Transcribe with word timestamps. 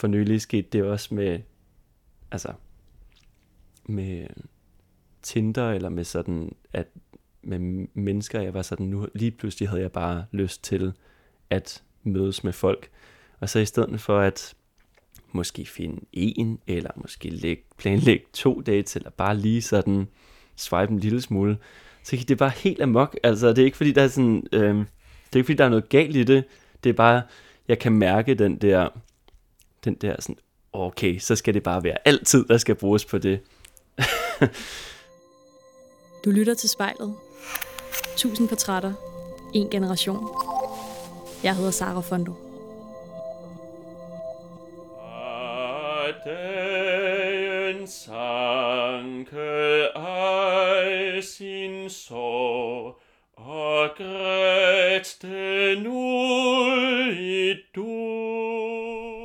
for 0.00 0.06
nylig 0.06 0.40
skete 0.40 0.68
det 0.72 0.82
også 0.82 1.14
med, 1.14 1.40
altså, 2.30 2.52
med 3.84 4.26
Tinder, 5.22 5.70
eller 5.70 5.88
med 5.88 6.04
sådan, 6.04 6.54
at 6.72 6.86
med 7.42 7.58
mennesker, 7.94 8.40
jeg 8.40 8.54
var 8.54 8.62
sådan, 8.62 8.86
nu 8.86 9.08
lige 9.14 9.30
pludselig 9.30 9.68
havde 9.68 9.82
jeg 9.82 9.92
bare 9.92 10.24
lyst 10.32 10.64
til 10.64 10.92
at 11.50 11.82
mødes 12.02 12.44
med 12.44 12.52
folk. 12.52 12.90
Og 13.40 13.48
så 13.48 13.58
i 13.58 13.64
stedet 13.64 14.00
for 14.00 14.18
at 14.18 14.54
måske 15.32 15.66
finde 15.66 16.00
en, 16.12 16.58
eller 16.66 16.90
måske 16.96 17.30
lægge, 17.30 17.62
planlægge 17.78 18.24
to 18.32 18.60
dates, 18.60 18.96
eller 18.96 19.10
bare 19.10 19.36
lige 19.36 19.62
sådan 19.62 20.08
swipe 20.56 20.92
en 20.92 20.98
lille 20.98 21.20
smule, 21.20 21.58
så 22.02 22.16
gik 22.16 22.28
det 22.28 22.38
bare 22.38 22.50
helt 22.50 22.82
amok. 22.82 23.16
Altså, 23.22 23.48
det 23.48 23.58
er 23.58 23.64
ikke 23.64 23.76
fordi, 23.76 23.92
der 23.92 24.02
er 24.02 24.08
sådan, 24.08 24.46
øh, 24.52 24.74
det 24.74 25.32
er 25.32 25.36
ikke 25.36 25.46
fordi, 25.46 25.56
der 25.56 25.64
er 25.64 25.68
noget 25.68 25.88
galt 25.88 26.16
i 26.16 26.24
det. 26.24 26.44
Det 26.84 26.90
er 26.90 26.94
bare, 26.94 27.22
jeg 27.68 27.78
kan 27.78 27.92
mærke 27.92 28.34
den 28.34 28.56
der, 28.56 28.88
den 29.84 29.94
der 29.94 30.16
sådan, 30.20 30.36
okay, 30.72 31.18
så 31.18 31.36
skal 31.36 31.54
det 31.54 31.62
bare 31.62 31.84
være 31.84 31.96
altid, 32.04 32.44
der 32.44 32.58
skal 32.58 32.74
bruges 32.74 33.04
på 33.04 33.18
det. 33.18 33.40
du 36.24 36.30
lytter 36.30 36.54
til 36.54 36.68
spejlet. 36.68 37.14
Tusind 38.16 38.48
portrætter. 38.48 38.92
En 39.54 39.70
generation. 39.70 40.28
Jeg 41.42 41.56
hedder 41.56 41.70
Sara 41.70 42.00
Fondo. 42.00 42.34
dagen 46.24 47.86
sanke 47.86 49.38
al 49.96 51.22
sin 51.22 51.90
sorg, 51.90 53.00
og 53.36 53.90
græt 53.96 55.16
den 55.22 55.84
du. 55.84 57.09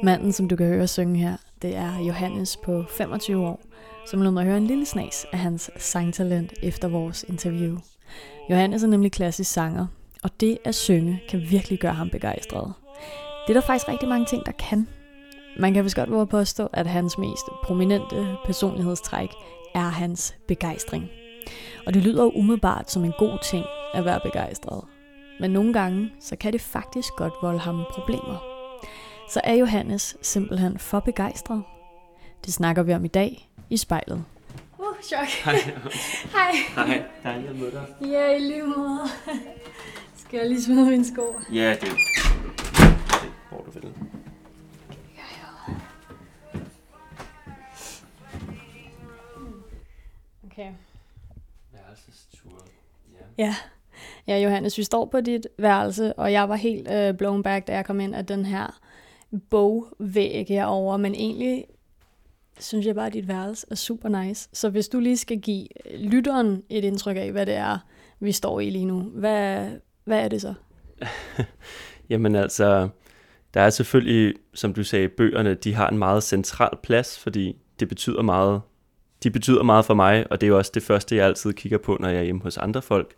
Manden, 0.06 0.32
som 0.32 0.48
du 0.48 0.56
kan 0.56 0.68
høre 0.68 0.88
synge 0.88 1.20
her, 1.20 1.38
det 1.62 1.76
er 1.76 2.00
Johannes 2.00 2.58
på 2.58 2.84
25 2.90 3.48
år, 3.48 3.62
som 4.08 4.22
lod 4.22 4.32
mig 4.32 4.46
høre 4.46 4.58
en 4.58 4.68
lille 4.68 4.86
snas 4.86 5.26
af 5.32 5.40
hans 5.40 5.72
sangtalent 5.78 6.54
efter 6.64 6.88
vores 6.88 7.26
interview. 7.28 7.78
Johannes 8.50 8.84
er 8.84 8.88
nemlig 8.88 9.12
klassisk 9.12 9.52
sanger, 9.52 9.88
og 10.24 10.30
det 10.40 10.58
at 10.66 10.76
synge 10.76 11.22
kan 11.30 11.42
virkelig 11.50 11.80
gøre 11.80 11.94
ham 11.94 12.10
begejstret. 12.10 12.74
Det 13.48 13.56
er 13.56 13.60
der 13.60 13.68
faktisk 13.68 13.88
rigtig 13.88 14.10
mange 14.10 14.26
ting, 14.26 14.46
der 14.46 14.52
kan. 14.52 14.88
Man 15.60 15.74
kan 15.74 15.84
vist 15.84 15.96
godt 15.96 16.12
våge 16.12 16.28
påstå, 16.28 16.70
at 16.74 16.88
hans 16.88 17.18
mest 17.18 17.46
prominente 17.64 18.36
personlighedstræk 18.46 19.30
er 19.76 19.90
hans 19.90 20.36
begejstring. 20.48 21.10
Og 21.88 21.94
det 21.94 22.04
lyder 22.04 22.24
jo 22.24 22.32
umiddelbart 22.36 22.92
som 22.92 23.06
en 23.06 23.14
god 23.20 23.38
ting 23.44 23.66
at 23.94 24.06
være 24.06 24.20
begejstret. 24.24 24.84
Men 25.40 25.52
nogle 25.52 25.74
gange, 25.74 26.12
så 26.20 26.36
kan 26.36 26.54
det 26.54 26.62
faktisk 26.62 27.10
godt 27.18 27.34
volde 27.42 27.60
ham 27.60 27.84
problemer. 27.92 28.55
Så 29.30 29.42
er 29.44 29.54
Johannes 29.54 30.18
simpelthen 30.22 30.80
for 30.80 31.00
begejstret. 31.00 31.64
Det 32.46 32.54
snakker 32.54 32.84
vi 32.84 32.94
om 32.94 33.06
i 33.06 33.08
dag 33.08 33.50
i 33.70 33.78
spejlet. 33.78 34.26
Uh, 34.78 34.86
chok. 35.04 35.28
Hej. 35.28 35.56
Hej. 36.36 36.52
Hej, 36.76 37.04
dejligt 37.24 37.50
at 37.50 37.56
møde 37.56 37.72
dig. 37.72 37.86
Ja, 38.02 38.36
i 38.36 38.40
lige 38.40 38.64
måde. 38.64 39.00
Skal 40.16 40.38
jeg 40.38 40.48
lige 40.48 40.64
smide 40.64 40.90
mine 40.90 41.06
sko? 41.06 41.36
Ja, 41.54 41.76
det 41.82 41.90
er 41.90 41.96
hvor 43.50 43.64
du 43.64 43.72
vil. 43.72 43.94
Okay. 50.46 50.72
Værelsestur. 51.74 52.66
Ja. 53.38 53.46
ja. 53.46 53.56
Ja, 54.28 54.38
Johannes, 54.38 54.78
vi 54.78 54.84
står 54.84 55.06
på 55.06 55.22
dit 55.22 55.48
værelse, 55.58 56.14
og 56.14 56.32
jeg 56.32 56.50
var 56.50 56.56
helt 56.56 56.92
øh, 56.92 57.18
blown 57.18 57.44
back, 57.44 57.68
da 57.68 57.74
jeg 57.74 57.86
kom 57.86 58.00
ind 58.00 58.16
af 58.16 58.26
den 58.26 58.46
her 58.46 58.80
bogvæg 59.40 60.46
herovre, 60.50 61.00
men 61.00 61.16
egentlig 61.16 61.66
synes 62.60 62.86
jeg 62.86 62.96
bare, 62.96 63.08
at 63.08 63.14
dit 63.14 63.28
værelse 63.28 63.68
er 63.72 63.76
super 63.76 64.24
nice. 64.24 64.50
Så 64.54 64.70
hvis 64.70 64.88
du 64.88 65.00
lige 65.00 65.18
skal 65.18 65.40
give 65.40 65.68
lytteren 65.98 66.64
et 66.70 66.84
indtryk 66.84 67.18
af, 67.18 67.32
hvad 67.32 67.46
det 67.46 67.56
er, 67.56 67.78
vi 68.20 68.32
står 68.32 68.60
i 68.60 68.70
lige 68.70 68.86
nu, 68.86 69.02
hvad, 69.02 69.70
hvad 70.04 70.24
er 70.24 70.28
det 70.28 70.42
så? 70.42 70.54
Jamen 72.10 72.36
altså, 72.36 72.90
der 73.54 73.62
er 73.62 73.70
selvfølgelig, 73.70 74.34
som 74.54 74.74
du 74.74 74.84
sagde, 74.84 75.10
bøgerne, 75.10 75.54
de 75.54 75.74
har 75.74 75.90
en 75.90 75.98
meget 75.98 76.24
central 76.24 76.78
plads, 76.84 77.20
fordi 77.20 77.58
det 77.80 77.90
betyder 77.90 78.22
meget, 78.22 78.62
de 79.24 79.32
betyder 79.32 79.64
meget 79.64 79.86
for 79.86 79.94
mig, 79.94 80.32
og 80.32 80.42
det 80.42 80.48
er 80.48 80.50
jo 80.50 80.58
også 80.58 80.72
det 80.74 80.84
første, 80.84 81.16
jeg 81.16 81.26
altid 81.26 81.54
kigger 81.54 81.78
på, 81.78 81.98
når 82.00 82.10
jeg 82.10 82.20
er 82.20 82.24
hjemme 82.24 82.42
hos 82.42 82.58
andre 82.58 82.82
folk. 82.82 83.14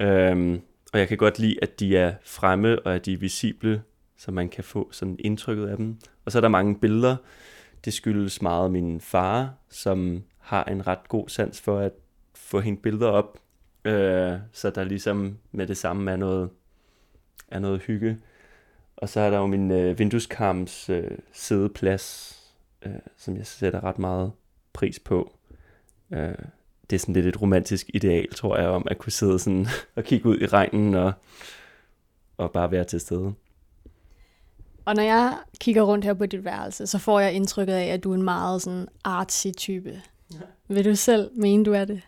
Øhm, 0.00 0.60
og 0.92 0.98
jeg 0.98 1.08
kan 1.08 1.18
godt 1.18 1.38
lide, 1.38 1.56
at 1.62 1.80
de 1.80 1.96
er 1.96 2.14
fremme, 2.24 2.78
og 2.78 2.94
at 2.94 3.06
de 3.06 3.12
er 3.12 3.16
visible, 3.16 3.82
så 4.16 4.30
man 4.30 4.48
kan 4.48 4.64
få 4.64 4.88
sådan 4.92 5.16
indtrykket 5.18 5.66
af 5.66 5.76
dem. 5.76 5.98
Og 6.24 6.32
så 6.32 6.38
er 6.38 6.40
der 6.40 6.48
mange 6.48 6.78
billeder. 6.78 7.16
Det 7.84 7.92
skyldes 7.92 8.42
meget 8.42 8.70
min 8.70 9.00
far, 9.00 9.54
som 9.68 10.22
har 10.38 10.64
en 10.64 10.86
ret 10.86 11.08
god 11.08 11.28
sans 11.28 11.60
for 11.60 11.78
at 11.78 11.92
få 12.34 12.60
hængt 12.60 12.82
billeder 12.82 13.08
op, 13.08 13.38
øh, 13.84 14.32
så 14.52 14.70
der 14.70 14.84
ligesom 14.84 15.38
med 15.52 15.66
det 15.66 15.76
samme 15.76 16.10
er 16.10 16.16
noget, 16.16 16.50
er 17.48 17.58
noget 17.58 17.80
hygge. 17.80 18.18
Og 18.96 19.08
så 19.08 19.20
er 19.20 19.30
der 19.30 19.38
jo 19.38 19.46
min 19.46 19.70
øh, 19.70 19.98
vindueskarms 19.98 20.90
øh, 20.90 21.10
sædeplads, 21.32 22.36
øh, 22.86 22.92
som 23.16 23.36
jeg 23.36 23.46
sætter 23.46 23.84
ret 23.84 23.98
meget 23.98 24.32
pris 24.72 24.98
på. 24.98 25.32
Øh, 26.10 26.34
det 26.90 26.96
er 26.96 26.98
sådan 26.98 27.14
lidt 27.14 27.26
et 27.26 27.42
romantisk 27.42 27.90
ideal, 27.94 28.32
tror 28.34 28.56
jeg, 28.56 28.68
om 28.68 28.86
at 28.90 28.98
kunne 28.98 29.12
sidde 29.12 29.38
sådan 29.38 29.66
og 29.96 30.04
kigge 30.04 30.28
ud 30.28 30.40
i 30.40 30.46
regnen 30.46 30.94
og, 30.94 31.12
og 32.36 32.52
bare 32.52 32.70
være 32.70 32.84
til 32.84 33.00
stede. 33.00 33.34
Og 34.86 34.94
når 34.94 35.02
jeg 35.02 35.38
kigger 35.60 35.82
rundt 35.82 36.04
her 36.04 36.14
på 36.14 36.26
dit 36.26 36.44
værelse, 36.44 36.86
så 36.86 36.98
får 36.98 37.20
jeg 37.20 37.32
indtrykket 37.32 37.72
af, 37.72 37.86
at 37.86 38.04
du 38.04 38.10
er 38.10 38.14
en 38.14 38.22
meget 38.22 38.62
sådan 38.62 38.88
artsy 39.04 39.46
type. 39.56 40.02
Ja. 40.32 40.38
Vil 40.68 40.84
du 40.84 40.94
selv 40.94 41.30
mene, 41.34 41.64
du 41.64 41.72
er 41.72 41.84
det? 41.84 42.02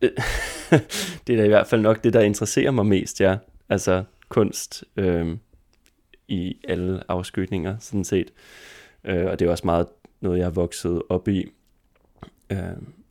det 1.26 1.32
er 1.32 1.36
da 1.36 1.44
i 1.44 1.48
hvert 1.48 1.66
fald 1.66 1.80
nok 1.80 2.04
det, 2.04 2.12
der 2.12 2.20
interesserer 2.20 2.70
mig 2.70 2.86
mest, 2.86 3.20
ja. 3.20 3.36
Altså 3.68 4.04
kunst 4.28 4.84
øh, 4.96 5.36
i 6.28 6.56
alle 6.68 7.02
afskygninger, 7.08 7.76
sådan 7.78 8.04
set. 8.04 8.32
Øh, 9.04 9.26
og 9.26 9.38
det 9.38 9.46
er 9.46 9.50
også 9.50 9.66
meget 9.66 9.86
noget, 10.20 10.38
jeg 10.38 10.46
har 10.46 10.50
vokset 10.50 11.02
op 11.08 11.28
i. 11.28 11.52
Øh, 12.50 12.58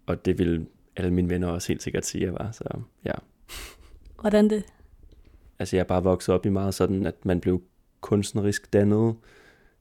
og 0.05 0.25
det 0.25 0.39
vil 0.39 0.65
alle 0.95 1.13
mine 1.13 1.29
venner 1.29 1.47
også 1.47 1.67
helt 1.67 1.83
sikkert 1.83 2.05
sige, 2.05 2.23
jeg 2.23 2.33
var. 2.33 2.51
Så 2.51 2.63
ja. 3.05 3.13
Hvordan 4.19 4.49
det? 4.49 4.63
Altså 5.59 5.75
jeg 5.75 5.81
er 5.81 5.87
bare 5.87 6.03
vokset 6.03 6.35
op 6.35 6.45
i 6.45 6.49
meget 6.49 6.73
sådan, 6.73 7.05
at 7.05 7.25
man 7.25 7.41
blev 7.41 7.61
kunstnerisk 8.05 8.73
dannet, 8.73 9.15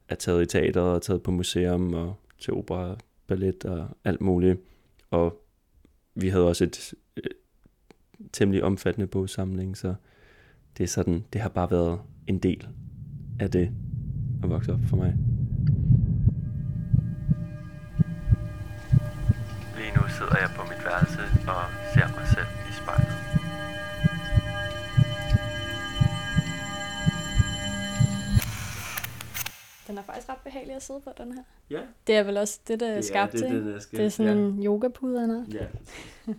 er 0.09 0.15
taget 0.15 0.43
i 0.43 0.47
teater 0.47 0.81
og 0.81 1.03
taget 1.03 1.23
på 1.23 1.31
museum 1.31 1.95
og 1.95 2.17
til 2.39 2.53
opera, 2.53 2.97
ballet 3.27 3.65
og 3.65 3.89
alt 4.05 4.21
muligt. 4.21 4.61
Og 5.11 5.45
vi 6.15 6.29
havde 6.29 6.49
også 6.49 6.65
et 6.65 6.95
øh, 7.17 7.23
temmelig 8.33 8.65
omfattende 8.65 9.07
bogsamling, 9.07 9.77
så 9.77 9.95
det 10.79 10.85
er 10.85 10.89
sådan, 10.89 11.25
det 11.33 11.41
har 11.41 11.49
bare 11.49 11.71
været 11.71 12.01
en 12.27 12.39
del 12.39 12.69
af 13.41 13.51
det 13.51 13.71
at 14.43 14.51
vokse 14.51 14.73
op 14.73 14.81
for 14.89 14.97
mig. 14.97 15.15
Lige 19.77 19.93
nu 19.97 20.03
sidder 20.09 20.37
jeg 20.41 20.51
på 20.57 20.63
mit 20.63 20.85
værelse 20.85 21.21
og 21.49 21.63
ser 21.95 22.09
mig 22.19 22.27
selv 22.35 22.51
i 22.71 22.73
spejlet. 22.83 23.04
Faktisk 30.27 30.29
ret 30.29 30.45
behagelig 30.45 30.77
at 30.77 30.83
sidde 30.83 31.01
på, 31.01 31.11
den 31.19 31.33
her. 31.33 31.43
Ja. 31.71 31.81
Det 32.07 32.17
er 32.17 32.23
vel 32.23 32.37
også 32.37 32.61
det, 32.69 32.81
der 32.81 32.89
er 32.89 33.01
skabt 33.01 33.33
det, 33.33 33.41
til. 33.41 33.65
det, 33.67 33.89
Det 33.91 34.01
er 34.01 34.09
sådan 34.09 34.39
ja. 34.39 34.45
en 34.45 34.65
yogapude, 34.65 35.21
han 35.21 35.31
har. 35.31 35.45
Ja. 35.53 35.67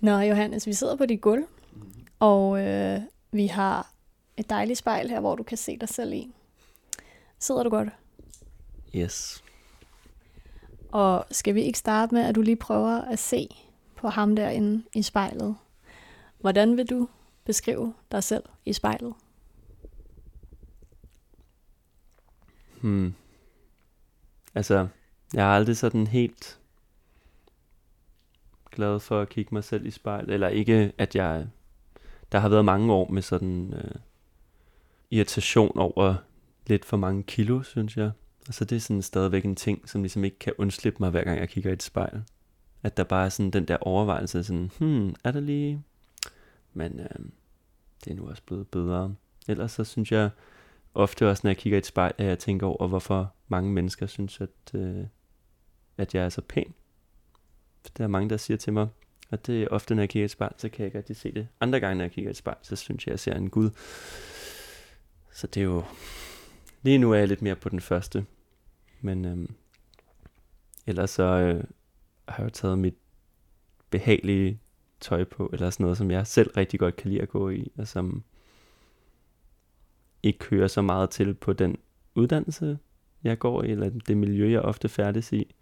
Nå, 0.00 0.18
Johannes, 0.20 0.66
vi 0.66 0.72
sidder 0.72 0.96
på 0.96 1.06
dit 1.06 1.20
gulv, 1.20 1.44
Mm-hmm. 1.72 2.04
og 2.18 2.60
øh, 2.66 3.00
vi 3.30 3.46
har 3.46 3.90
et 4.36 4.50
dejligt 4.50 4.78
spejl 4.78 5.08
her, 5.10 5.20
hvor 5.20 5.34
du 5.34 5.42
kan 5.42 5.56
se 5.58 5.76
dig 5.76 5.88
selv 5.88 6.12
i. 6.12 6.34
Sidder 7.38 7.62
du 7.62 7.70
godt? 7.70 7.88
Yes. 8.96 9.44
Og 10.92 11.24
skal 11.30 11.54
vi 11.54 11.62
ikke 11.62 11.78
starte 11.78 12.14
med, 12.14 12.22
at 12.22 12.34
du 12.34 12.42
lige 12.42 12.56
prøver 12.56 13.00
at 13.00 13.18
se 13.18 13.48
på 13.96 14.08
ham 14.08 14.36
derinde 14.36 14.82
i 14.94 15.02
spejlet? 15.02 15.56
Hvordan 16.38 16.76
vil 16.76 16.90
du 16.90 17.08
beskrive 17.44 17.94
dig 18.12 18.22
selv 18.24 18.42
i 18.64 18.72
spejlet? 18.72 19.14
Hmm. 22.86 23.14
Altså, 24.54 24.88
jeg 25.34 25.44
har 25.44 25.56
aldrig 25.56 25.76
sådan 25.76 26.06
helt 26.06 26.60
glad 28.70 29.00
for 29.00 29.20
at 29.20 29.28
kigge 29.28 29.54
mig 29.54 29.64
selv 29.64 29.86
i 29.86 29.90
spejlet. 29.90 30.34
Eller 30.34 30.48
ikke, 30.48 30.92
at 30.98 31.16
jeg... 31.16 31.46
Der 32.32 32.38
har 32.38 32.48
været 32.48 32.64
mange 32.64 32.92
år 32.92 33.10
med 33.10 33.22
sådan 33.22 33.74
øh, 33.74 33.94
irritation 35.10 35.78
over 35.78 36.14
lidt 36.66 36.84
for 36.84 36.96
mange 36.96 37.22
kilo, 37.22 37.62
synes 37.62 37.96
jeg. 37.96 38.10
Altså 38.46 38.64
det 38.64 38.76
er 38.76 38.80
sådan 38.80 39.02
stadigvæk 39.02 39.44
en 39.44 39.56
ting, 39.56 39.88
som 39.88 40.02
ligesom 40.02 40.24
ikke 40.24 40.38
kan 40.38 40.52
undslippe 40.58 40.96
mig, 41.00 41.10
hver 41.10 41.24
gang 41.24 41.40
jeg 41.40 41.48
kigger 41.48 41.70
i 41.70 41.72
et 41.72 41.82
spejl. 41.82 42.22
At 42.82 42.96
der 42.96 43.04
bare 43.04 43.24
er 43.24 43.28
sådan 43.28 43.50
den 43.50 43.68
der 43.68 43.76
overvejelse, 43.80 44.44
sådan, 44.44 44.70
hmm, 44.78 45.14
er 45.24 45.30
der 45.30 45.40
lige... 45.40 45.82
Men 46.72 47.00
øh, 47.00 47.26
det 48.04 48.10
er 48.10 48.14
nu 48.14 48.28
også 48.28 48.42
blevet 48.46 48.68
bedre. 48.68 49.14
Ellers 49.48 49.72
så 49.72 49.84
synes 49.84 50.12
jeg 50.12 50.30
ofte 50.96 51.28
også, 51.28 51.40
når 51.44 51.50
jeg 51.50 51.56
kigger 51.56 51.76
i 51.76 51.78
et 51.78 51.86
spejl, 51.86 52.12
at 52.18 52.26
jeg 52.26 52.38
tænker 52.38 52.66
over, 52.66 52.88
hvorfor 52.88 53.34
mange 53.48 53.72
mennesker 53.72 54.06
synes, 54.06 54.40
at, 54.40 54.74
øh, 54.74 55.04
at 55.96 56.14
jeg 56.14 56.24
er 56.24 56.28
så 56.28 56.40
pæn. 56.40 56.74
For 57.82 57.90
der 57.96 58.04
er 58.04 58.08
mange, 58.08 58.30
der 58.30 58.36
siger 58.36 58.56
til 58.56 58.72
mig, 58.72 58.88
at 59.30 59.46
det 59.46 59.62
er 59.62 59.68
ofte, 59.68 59.94
når 59.94 60.02
jeg 60.02 60.08
kigger 60.08 60.24
i 60.24 60.24
et 60.24 60.30
spejl, 60.30 60.52
så 60.56 60.68
kan 60.68 60.84
jeg 60.84 60.92
godt 60.92 61.16
se 61.16 61.32
det. 61.32 61.48
Andre 61.60 61.80
gange, 61.80 61.94
når 61.96 62.04
jeg 62.04 62.12
kigger 62.12 62.28
i 62.28 62.30
et 62.30 62.36
spejl, 62.36 62.56
så 62.62 62.76
synes 62.76 63.06
jeg, 63.06 63.12
at 63.12 63.12
jeg 63.12 63.20
ser 63.20 63.34
en 63.34 63.50
Gud. 63.50 63.70
Så 65.32 65.46
det 65.46 65.60
er 65.60 65.64
jo... 65.64 65.84
Lige 66.82 66.98
nu 66.98 67.12
er 67.12 67.16
jeg 67.16 67.28
lidt 67.28 67.42
mere 67.42 67.56
på 67.56 67.68
den 67.68 67.80
første. 67.80 68.26
Men 69.00 69.24
øhm, 69.24 69.54
ellers 70.86 71.10
så 71.10 71.22
øh, 71.22 71.64
har 72.28 72.42
jeg 72.42 72.44
jo 72.44 72.50
taget 72.50 72.78
mit 72.78 72.94
behagelige 73.90 74.60
tøj 75.00 75.24
på, 75.24 75.50
eller 75.52 75.70
sådan 75.70 75.84
noget, 75.84 75.98
som 75.98 76.10
jeg 76.10 76.26
selv 76.26 76.50
rigtig 76.56 76.80
godt 76.80 76.96
kan 76.96 77.10
lide 77.10 77.22
at 77.22 77.28
gå 77.28 77.50
i, 77.50 77.72
og 77.78 77.88
som 77.88 78.24
ikke 80.26 80.44
hører 80.44 80.68
så 80.68 80.82
meget 80.82 81.10
til 81.10 81.34
på 81.34 81.52
den 81.52 81.76
uddannelse, 82.14 82.78
jeg 83.24 83.38
går 83.38 83.62
i, 83.62 83.70
eller 83.70 83.90
det 83.90 84.16
miljø, 84.16 84.50
jeg 84.50 84.60
ofte 84.60 84.88
færdes 84.88 85.32
i, 85.32 85.54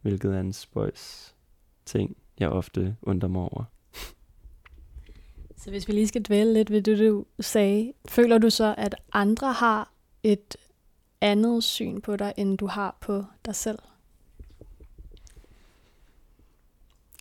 hvilket 0.00 0.34
er 0.34 0.40
en 0.40 0.52
spøjs 0.52 1.34
ting, 1.84 2.16
jeg 2.38 2.48
ofte 2.48 2.96
undrer 3.02 3.28
mig 3.28 3.42
over. 3.42 3.64
Så 5.56 5.70
hvis 5.70 5.88
vi 5.88 5.92
lige 5.92 6.08
skal 6.08 6.22
dvæle 6.22 6.52
lidt 6.52 6.70
ved 6.70 6.82
det, 6.82 6.98
du 6.98 7.24
sagde, 7.40 7.92
føler 8.08 8.38
du 8.38 8.50
så, 8.50 8.74
at 8.78 8.94
andre 9.12 9.52
har 9.52 9.92
et 10.22 10.56
andet 11.20 11.64
syn 11.64 12.00
på 12.00 12.16
dig, 12.16 12.32
end 12.36 12.58
du 12.58 12.66
har 12.66 12.96
på 13.00 13.24
dig 13.44 13.54
selv? 13.54 13.78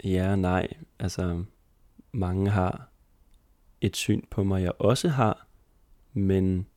Ja 0.03 0.35
nej. 0.35 0.67
Altså, 0.99 1.43
mange 2.11 2.49
har 2.49 2.89
et 3.81 3.95
syn 3.95 4.21
på 4.31 4.43
mig, 4.43 4.61
jeg 4.61 4.71
også 4.79 5.09
har, 5.09 5.47
men 6.13 6.67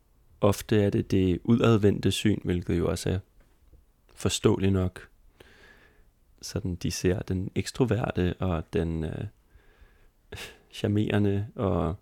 ofte 0.40 0.82
er 0.82 0.90
det 0.90 1.10
det 1.10 1.40
udadvendte 1.44 2.10
syn, 2.10 2.40
hvilket 2.44 2.78
jo 2.78 2.90
også 2.90 3.10
er 3.10 3.18
forståeligt 4.14 4.72
nok. 4.72 5.08
Sådan 6.42 6.74
de 6.74 6.90
ser 6.90 7.22
den 7.22 7.50
ekstroverte 7.54 8.34
og 8.38 8.72
den 8.72 9.04
øh, 9.04 9.26
charmerende 10.72 11.46
og 11.54 11.96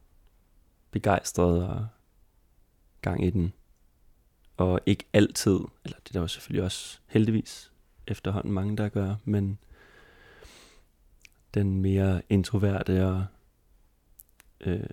begejstrede 0.90 1.69
og 1.69 1.86
gang 3.02 3.25
i 3.26 3.31
den. 3.31 3.52
Og 4.56 4.80
ikke 4.87 5.04
altid, 5.12 5.58
eller 5.84 5.98
det 5.98 6.08
er 6.08 6.12
der 6.12 6.20
jo 6.20 6.28
selvfølgelig 6.28 6.64
også 6.64 6.98
heldigvis 7.06 7.72
efterhånden 8.06 8.52
mange, 8.52 8.76
der 8.76 8.88
gør, 8.88 9.14
men 9.25 9.58
den 11.54 11.78
mere 11.78 12.22
introverte 12.28 13.06
og 13.06 13.26
øh, 14.60 14.87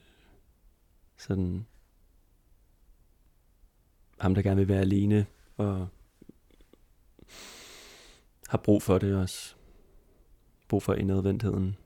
sådan 1.17 1.65
ham, 4.21 4.35
der 4.35 4.41
gerne 4.41 4.57
vil 4.57 4.67
være 4.67 4.81
alene 4.81 5.25
og 5.57 5.87
har 8.47 8.57
brug 8.57 8.83
for 8.83 8.97
det 8.97 9.15
også. 9.15 9.55
Brug 10.67 10.83
for 10.83 10.93
indadvendtheden. 10.93 11.77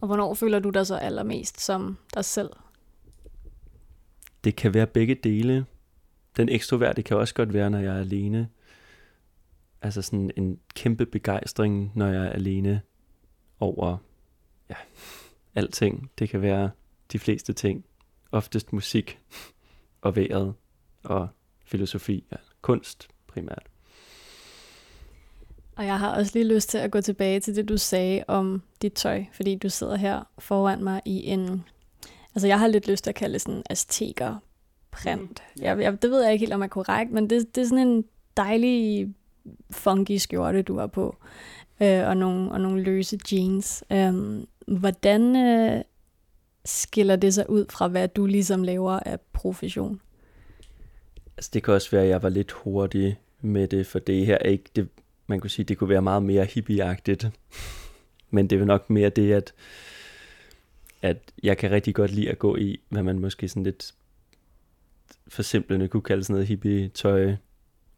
Og 0.00 0.06
hvornår 0.06 0.34
føler 0.34 0.58
du 0.58 0.70
dig 0.70 0.86
så 0.86 0.96
allermest 0.96 1.60
som 1.60 1.98
dig 2.14 2.24
selv? 2.24 2.50
Det 4.44 4.56
kan 4.56 4.74
være 4.74 4.86
begge 4.86 5.14
dele. 5.14 5.66
Den 6.36 6.48
ekstroverte 6.48 7.02
kan 7.02 7.16
også 7.16 7.34
godt 7.34 7.52
være, 7.52 7.70
når 7.70 7.78
jeg 7.78 7.96
er 7.96 8.00
alene. 8.00 8.48
Altså 9.82 10.02
sådan 10.02 10.30
en 10.36 10.60
kæmpe 10.74 11.06
begejstring, 11.06 11.92
når 11.94 12.06
jeg 12.06 12.26
er 12.26 12.30
alene 12.30 12.80
over 13.60 13.96
ja, 14.70 14.74
alting. 15.54 16.10
Det 16.18 16.28
kan 16.28 16.42
være 16.42 16.70
de 17.12 17.18
fleste 17.18 17.52
ting. 17.52 17.84
Oftest 18.32 18.72
musik 18.72 19.20
og 20.02 20.16
vejret 20.16 20.54
og 21.04 21.28
filosofi, 21.64 22.24
ja, 22.32 22.36
kunst 22.62 23.08
primært. 23.26 23.66
Og 25.76 25.86
jeg 25.86 25.98
har 25.98 26.16
også 26.16 26.30
lige 26.34 26.54
lyst 26.54 26.68
til 26.68 26.78
at 26.78 26.90
gå 26.90 27.00
tilbage 27.00 27.40
til 27.40 27.56
det, 27.56 27.68
du 27.68 27.76
sagde 27.76 28.24
om 28.28 28.62
dit 28.82 28.92
tøj, 28.92 29.24
fordi 29.32 29.54
du 29.54 29.68
sidder 29.68 29.96
her 29.96 30.22
foran 30.38 30.84
mig 30.84 31.02
i 31.04 31.26
en... 31.26 31.64
Altså, 32.34 32.46
jeg 32.46 32.58
har 32.58 32.66
lidt 32.66 32.88
lyst 32.88 33.04
til 33.04 33.10
at 33.10 33.14
kalde 33.16 33.32
det 33.32 33.40
sådan 33.40 33.62
azteker 33.70 34.36
print. 34.90 35.42
Mm. 35.56 35.62
Jeg, 35.62 35.80
jeg, 35.80 36.02
det 36.02 36.10
ved 36.10 36.22
jeg 36.22 36.32
ikke 36.32 36.42
helt, 36.42 36.52
om 36.52 36.62
er 36.62 36.66
korrekt, 36.66 37.12
men 37.12 37.30
det, 37.30 37.54
det 37.54 37.62
er 37.62 37.68
sådan 37.68 37.88
en 37.88 38.04
dejlig, 38.36 39.08
funky 39.70 40.16
skjorte, 40.16 40.62
du 40.62 40.78
har 40.78 40.86
på, 40.86 41.16
øh, 41.80 42.08
og, 42.08 42.16
nogle, 42.16 42.52
og 42.52 42.60
nogle 42.60 42.82
løse 42.82 43.18
jeans. 43.32 43.84
Um, 43.90 44.46
hvordan 44.66 45.36
øh, 45.36 45.82
skiller 46.64 47.16
det 47.16 47.34
sig 47.34 47.50
ud 47.50 47.64
fra, 47.70 47.88
hvad 47.88 48.08
du 48.08 48.26
ligesom 48.26 48.62
laver 48.62 48.98
af 48.98 49.20
profession? 49.32 50.00
Altså, 51.36 51.50
det 51.54 51.62
kan 51.62 51.74
også 51.74 51.90
være, 51.90 52.02
at 52.02 52.08
jeg 52.08 52.22
var 52.22 52.28
lidt 52.28 52.52
hurtig 52.52 53.20
med 53.40 53.68
det, 53.68 53.86
for 53.86 53.98
det 53.98 54.26
her 54.26 54.38
er 54.40 54.48
ikke 54.48 54.70
det, 54.76 54.88
man 55.26 55.40
kunne 55.40 55.50
sige, 55.50 55.64
det 55.64 55.78
kunne 55.78 55.90
være 55.90 56.02
meget 56.02 56.22
mere 56.22 56.44
hippieagtigt. 56.44 57.30
Men 58.30 58.50
det 58.50 58.60
er 58.60 58.64
nok 58.64 58.90
mere 58.90 59.10
det, 59.10 59.32
at, 59.32 59.54
at 61.02 61.32
jeg 61.42 61.58
kan 61.58 61.70
rigtig 61.70 61.94
godt 61.94 62.10
lide 62.10 62.30
at 62.30 62.38
gå 62.38 62.56
i, 62.56 62.80
hvad 62.88 63.02
man 63.02 63.18
måske 63.18 63.48
sådan 63.48 63.62
lidt 63.62 63.94
forsimplende 65.28 65.88
kunne 65.88 66.02
kalde 66.02 66.24
sådan 66.24 66.34
noget 66.34 66.48
hippie-tøj. 66.48 67.34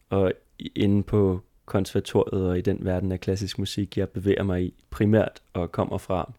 Og 0.09 0.33
inde 0.75 1.03
på 1.03 1.41
konservatoriet 1.65 2.49
og 2.49 2.57
i 2.57 2.61
den 2.61 2.85
verden 2.85 3.11
af 3.11 3.19
klassisk 3.19 3.59
musik, 3.59 3.97
jeg 3.97 4.09
bevæger 4.09 4.43
mig 4.43 4.63
i 4.63 4.73
primært 4.89 5.41
og 5.53 5.71
kommer 5.71 5.97
fra, 5.97 6.33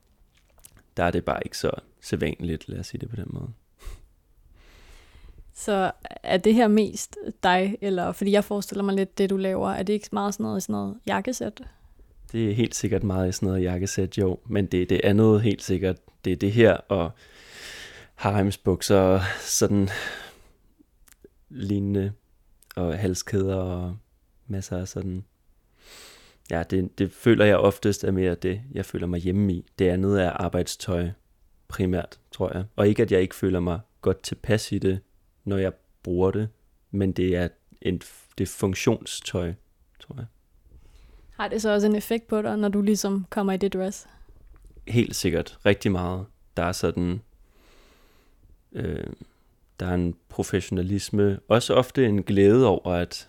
der 0.97 1.05
er 1.05 1.11
det 1.11 1.25
bare 1.25 1.41
ikke 1.45 1.59
så 1.59 1.71
sædvanligt, 2.01 2.69
lad 2.69 2.79
os 2.79 2.87
sige 2.87 3.01
det 3.01 3.11
på 3.11 3.17
den 3.17 3.27
måde. 3.31 3.49
Så 5.55 5.93
er 6.23 6.37
det 6.37 6.55
her 6.55 6.69
mest 6.69 7.17
dig, 7.43 7.79
eller 7.81 8.13
fordi 8.13 8.33
jeg 8.33 8.45
forestiller 8.45 8.85
mig 8.85 8.95
lidt 8.95 9.19
det, 9.19 9.31
du 9.31 9.37
laver, 9.37 9.71
er 9.71 9.83
det 9.83 9.93
ikke 9.93 10.09
meget 10.13 10.35
sådan 10.35 10.45
noget, 10.45 10.63
sådan 10.63 10.73
noget 10.73 10.99
jakkesæt? 11.07 11.61
Det 12.33 12.51
er 12.51 12.55
helt 12.55 12.75
sikkert 12.75 13.03
meget 13.03 13.29
i 13.29 13.33
sådan 13.33 13.47
noget 13.47 13.63
jakkesæt, 13.63 14.19
jo. 14.19 14.39
Men 14.47 14.67
det 14.67 14.83
er 14.83 14.87
det 14.87 15.01
andet 15.05 15.43
helt 15.43 15.63
sikkert. 15.63 15.97
Det 16.25 16.33
er 16.33 16.37
det 16.37 16.53
her, 16.53 16.73
og 16.73 17.11
haremsbukser 18.15 18.99
og 18.99 19.21
sådan 19.41 19.89
lignende, 21.49 22.13
og 22.77 22.99
halskæder 22.99 23.57
og 23.57 23.97
masser 24.47 24.79
af 24.79 24.89
sådan... 24.89 25.25
Ja, 26.51 26.63
det, 26.63 26.99
det 26.99 27.13
føler 27.13 27.45
jeg 27.45 27.57
oftest 27.57 28.05
er 28.05 28.11
mere 28.11 28.35
det, 28.35 28.61
jeg 28.73 28.87
føler 28.87 29.07
mig 29.07 29.21
hjemme 29.21 29.53
i. 29.53 29.67
Det 29.79 29.89
andet 29.89 30.23
er 30.23 30.31
arbejdstøj 30.31 31.11
primært, 31.69 32.19
tror 32.31 32.57
jeg. 32.57 32.65
Og 32.77 32.89
ikke, 32.89 33.03
at 33.03 33.13
jeg 33.13 33.21
ikke 33.21 33.35
føler 33.35 33.61
mig 33.61 33.81
godt 34.01 34.23
tilpas 34.23 34.73
i 34.73 34.79
det, 34.79 35.01
når 35.45 35.57
jeg 35.57 35.73
bruger 36.03 36.31
det, 36.31 36.49
men 36.91 37.13
det 37.13 37.37
er, 37.37 37.49
en, 37.83 37.99
det 38.39 38.45
er 38.45 38.53
funktionstøj, 38.59 39.55
tror 40.01 40.17
jeg. 40.17 40.27
Har 41.31 41.49
det 41.49 41.63
så 41.63 41.71
også 41.71 41.87
en 41.87 41.97
effekt 41.97 42.27
på 42.27 42.43
dig, 42.43 42.59
når 42.59 42.69
du 42.69 42.83
ligesom 42.83 43.27
kommer 43.31 43.53
i 43.53 43.57
det 43.57 43.73
dress? 43.73 44.07
Helt 44.89 45.17
sikkert. 45.17 45.59
Rigtig 45.67 45.93
meget. 45.93 46.27
Der 46.57 46.63
er 46.63 46.73
sådan... 46.73 47.21
Øh, 48.73 49.07
der 49.81 49.87
er 49.87 49.95
en 49.95 50.15
professionalisme. 50.29 51.41
Også 51.49 51.75
ofte 51.75 52.07
en 52.07 52.23
glæde 52.23 52.67
over, 52.67 52.93
at 52.93 53.29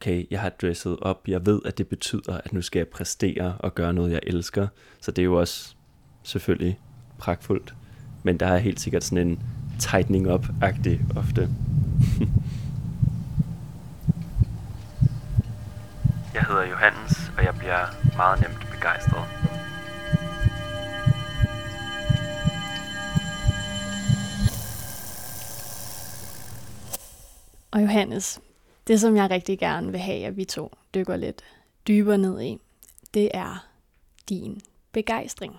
okay, 0.00 0.26
jeg 0.30 0.40
har 0.40 0.48
dresset 0.48 1.00
op. 1.00 1.28
Jeg 1.28 1.46
ved, 1.46 1.60
at 1.64 1.78
det 1.78 1.88
betyder, 1.88 2.40
at 2.44 2.52
nu 2.52 2.62
skal 2.62 2.78
jeg 2.78 2.88
præstere 2.88 3.56
og 3.58 3.74
gøre 3.74 3.92
noget, 3.92 4.12
jeg 4.12 4.20
elsker. 4.22 4.68
Så 5.00 5.10
det 5.10 5.22
er 5.22 5.26
jo 5.26 5.40
også 5.40 5.74
selvfølgelig 6.22 6.80
pragtfuldt. 7.18 7.74
Men 8.22 8.40
der 8.40 8.46
er 8.46 8.58
helt 8.58 8.80
sikkert 8.80 9.04
sådan 9.04 9.28
en 9.28 9.42
tightening 9.78 10.32
up-agtig 10.32 11.00
ofte. 11.16 11.40
jeg 16.34 16.42
hedder 16.42 16.64
Johannes, 16.70 17.32
og 17.38 17.44
jeg 17.44 17.54
bliver 17.58 17.86
meget 18.16 18.40
nemt 18.40 18.70
begejstret. 18.70 19.24
Og 27.70 27.82
Johannes, 27.82 28.40
det 28.86 29.00
som 29.00 29.16
jeg 29.16 29.30
rigtig 29.30 29.58
gerne 29.58 29.90
vil 29.90 30.00
have, 30.00 30.24
at 30.24 30.36
vi 30.36 30.44
to 30.44 30.72
dykker 30.94 31.16
lidt 31.16 31.42
dybere 31.88 32.18
ned 32.18 32.40
i, 32.40 32.58
det 33.14 33.30
er 33.34 33.66
din 34.28 34.60
begejstring. 34.92 35.56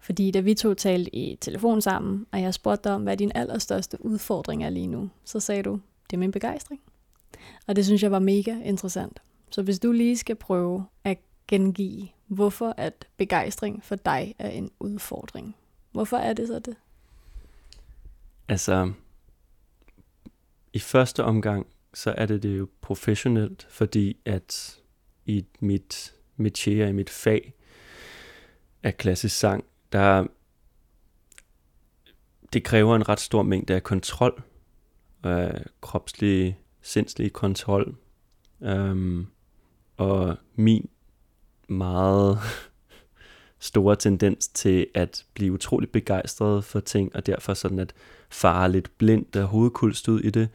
Fordi 0.00 0.30
da 0.30 0.40
vi 0.40 0.54
to 0.54 0.74
talte 0.74 1.14
i 1.14 1.36
telefon 1.36 1.80
sammen, 1.80 2.26
og 2.32 2.40
jeg 2.40 2.54
spurgte 2.54 2.88
dig 2.88 2.94
om, 2.94 3.02
hvad 3.02 3.16
din 3.16 3.32
allerstørste 3.34 4.04
udfordring 4.04 4.64
er 4.64 4.70
lige 4.70 4.86
nu, 4.86 5.10
så 5.24 5.40
sagde 5.40 5.62
du, 5.62 5.80
det 6.10 6.16
er 6.16 6.18
min 6.18 6.32
begejstring. 6.32 6.80
Og 7.66 7.76
det 7.76 7.84
synes 7.84 8.02
jeg 8.02 8.10
var 8.10 8.18
mega 8.18 8.56
interessant. 8.64 9.22
Så 9.50 9.62
hvis 9.62 9.78
du 9.78 9.92
lige 9.92 10.16
skal 10.16 10.36
prøve 10.36 10.86
at 11.04 11.18
gengive, 11.48 12.08
hvorfor 12.26 12.74
at 12.76 13.06
begejstring 13.16 13.84
for 13.84 13.96
dig 13.96 14.34
er 14.38 14.50
en 14.50 14.70
udfordring. 14.80 15.56
Hvorfor 15.92 16.16
er 16.16 16.32
det 16.32 16.48
så 16.48 16.58
det? 16.58 16.76
Altså, 18.48 18.92
i 20.72 20.78
første 20.78 21.24
omgang, 21.24 21.66
så 21.94 22.14
er 22.16 22.26
det 22.26 22.42
det 22.42 22.58
jo 22.58 22.68
professionelt, 22.80 23.66
fordi 23.70 24.16
at 24.24 24.80
i 25.26 25.44
mit 25.60 26.14
metier, 26.36 26.86
i 26.86 26.92
mit 26.92 27.10
fag 27.10 27.54
af 28.82 28.96
klassisk 28.96 29.38
sang, 29.38 29.64
der 29.92 30.26
det 32.52 32.64
kræver 32.64 32.96
en 32.96 33.08
ret 33.08 33.20
stor 33.20 33.42
mængde 33.42 33.74
af 33.74 33.82
kontrol 33.82 34.42
øh, 35.26 35.60
kropslig, 35.80 36.58
sindslig 36.82 37.32
kontrol. 37.32 37.96
Øhm, 38.62 39.26
og 39.96 40.36
min 40.54 40.88
meget 41.68 42.38
store 43.58 43.96
tendens 43.96 44.48
til 44.48 44.86
at 44.94 45.24
blive 45.34 45.52
utrolig 45.52 45.90
begejstret 45.90 46.64
for 46.64 46.80
ting, 46.80 47.16
og 47.16 47.26
derfor 47.26 47.54
sådan 47.54 47.78
at 47.78 47.92
fare 48.30 48.72
lidt 48.72 48.98
blindt 48.98 49.36
og 49.36 49.46
hovedkulst 49.46 50.08
ud 50.08 50.20
i 50.20 50.30
det. 50.30 50.48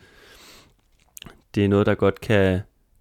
Det 1.55 1.65
er 1.65 1.67
noget, 1.67 1.85
der 1.85 1.95
godt 1.95 2.21
kan 2.21 2.59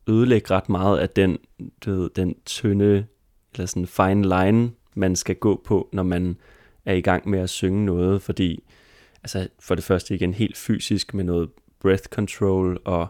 ødelægge 0.08 0.50
ret 0.50 0.68
meget 0.68 0.98
af 0.98 1.10
den, 1.10 1.38
du 1.84 1.90
ved, 1.90 2.10
den 2.16 2.34
tynde, 2.46 3.06
eller 3.52 3.66
sådan 3.66 3.86
fine 3.86 4.22
line, 4.28 4.70
man 4.94 5.16
skal 5.16 5.36
gå 5.36 5.62
på, 5.64 5.88
når 5.92 6.02
man 6.02 6.36
er 6.84 6.94
i 6.94 7.00
gang 7.00 7.28
med 7.28 7.38
at 7.38 7.50
synge 7.50 7.84
noget, 7.84 8.22
fordi 8.22 8.64
altså 9.22 9.48
for 9.60 9.74
det 9.74 9.84
første 9.84 10.14
igen 10.14 10.34
helt 10.34 10.56
fysisk 10.56 11.14
med 11.14 11.24
noget 11.24 11.50
breath 11.80 12.04
control 12.04 12.80
og 12.84 13.06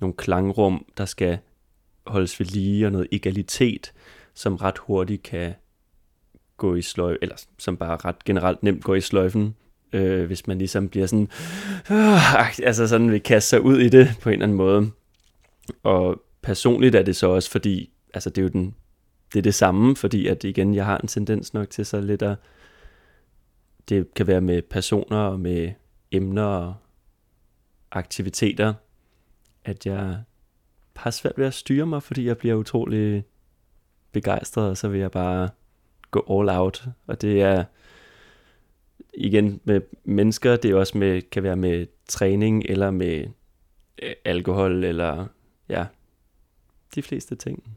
nogle 0.00 0.14
klangrum, 0.14 0.86
der 0.96 1.04
skal 1.04 1.38
holdes 2.06 2.40
ved 2.40 2.46
lige, 2.46 2.86
og 2.86 2.92
noget 2.92 3.08
egalitet, 3.12 3.92
som 4.34 4.56
ret 4.56 4.78
hurtigt 4.78 5.22
kan 5.22 5.54
gå 6.56 6.74
i 6.74 6.82
sløj, 6.82 7.18
eller 7.22 7.36
som 7.58 7.76
bare 7.76 7.96
ret 7.96 8.24
generelt 8.24 8.62
nemt 8.62 8.84
går 8.84 8.94
i 8.94 9.00
sløjfen, 9.00 9.54
øh, 9.92 10.26
hvis 10.26 10.46
man 10.46 10.58
ligesom 10.58 10.88
bliver 10.88 11.06
sådan, 11.06 11.28
øh, 11.90 12.60
altså 12.66 12.88
sådan 12.88 13.10
vil 13.10 13.22
kaste 13.22 13.48
sig 13.48 13.60
ud 13.60 13.78
i 13.78 13.88
det 13.88 14.08
på 14.22 14.28
en 14.28 14.32
eller 14.32 14.44
anden 14.44 14.56
måde. 14.56 14.90
Og 15.82 16.22
personligt 16.42 16.94
er 16.94 17.02
det 17.02 17.16
så 17.16 17.26
også 17.26 17.50
fordi, 17.50 17.90
altså 18.14 18.30
det 18.30 18.38
er 18.38 18.42
jo 18.42 18.48
den, 18.48 18.74
det 19.32 19.38
er 19.38 19.42
det 19.42 19.54
samme, 19.54 19.96
fordi 19.96 20.26
at 20.26 20.44
igen, 20.44 20.74
jeg 20.74 20.84
har 20.84 20.98
en 20.98 21.08
tendens 21.08 21.54
nok 21.54 21.70
til 21.70 21.86
så 21.86 22.00
lidt 22.00 22.22
at, 22.22 22.38
det 23.88 24.14
kan 24.14 24.26
være 24.26 24.40
med 24.40 24.62
personer 24.62 25.18
og 25.18 25.40
med 25.40 25.72
emner 26.12 26.44
og 26.44 26.74
aktiviteter, 27.90 28.74
at 29.64 29.86
jeg 29.86 30.16
har 30.96 31.10
svært 31.10 31.38
ved 31.38 31.46
at 31.46 31.54
styre 31.54 31.86
mig, 31.86 32.02
fordi 32.02 32.26
jeg 32.26 32.38
bliver 32.38 32.54
utrolig 32.54 33.24
begejstret, 34.12 34.70
og 34.70 34.76
så 34.76 34.88
vil 34.88 35.00
jeg 35.00 35.10
bare 35.10 35.48
gå 36.10 36.26
all 36.30 36.48
out. 36.48 36.84
Og 37.06 37.22
det 37.22 37.42
er 37.42 37.64
igen 39.20 39.60
med 39.64 39.80
mennesker, 40.04 40.56
det 40.56 40.70
er 40.70 40.74
også 40.74 40.98
med, 40.98 41.22
kan 41.22 41.42
være 41.42 41.56
med 41.56 41.86
træning, 42.08 42.64
eller 42.68 42.90
med 42.90 43.26
øh, 44.02 44.14
alkohol, 44.24 44.84
eller 44.84 45.26
ja, 45.68 45.86
de 46.94 47.02
fleste 47.02 47.34
ting. 47.34 47.62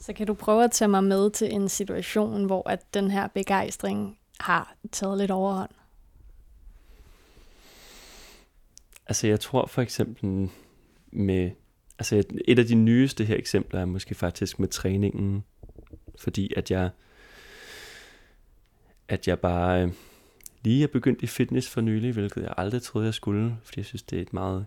Så 0.00 0.12
kan 0.12 0.26
du 0.26 0.34
prøve 0.34 0.64
at 0.64 0.70
tage 0.70 0.88
mig 0.88 1.04
med 1.04 1.30
til 1.30 1.54
en 1.54 1.68
situation, 1.68 2.44
hvor 2.44 2.68
at 2.68 2.94
den 2.94 3.10
her 3.10 3.28
begejstring 3.28 4.18
har 4.40 4.74
taget 4.92 5.18
lidt 5.18 5.30
overhånd? 5.30 5.70
Altså 9.06 9.26
jeg 9.26 9.40
tror 9.40 9.66
for 9.66 9.82
eksempel 9.82 10.50
med, 11.12 11.50
altså 11.98 12.22
et 12.48 12.58
af 12.58 12.64
de 12.64 12.74
nyeste 12.74 13.24
her 13.24 13.36
eksempler 13.36 13.80
er 13.80 13.84
måske 13.84 14.14
faktisk 14.14 14.58
med 14.58 14.68
træningen, 14.68 15.44
fordi 16.18 16.52
at 16.56 16.70
jeg, 16.70 16.90
at 19.10 19.28
jeg 19.28 19.38
bare 19.38 19.82
øh, 19.82 19.92
lige 20.62 20.82
er 20.82 20.86
begyndt 20.86 21.22
i 21.22 21.26
fitness 21.26 21.68
for 21.68 21.80
nylig, 21.80 22.12
hvilket 22.12 22.42
jeg 22.42 22.54
aldrig 22.56 22.82
troede, 22.82 23.06
jeg 23.06 23.14
skulle, 23.14 23.56
fordi 23.64 23.80
jeg 23.80 23.86
synes, 23.86 24.02
det 24.02 24.18
er 24.18 24.22
et 24.22 24.32
meget 24.32 24.66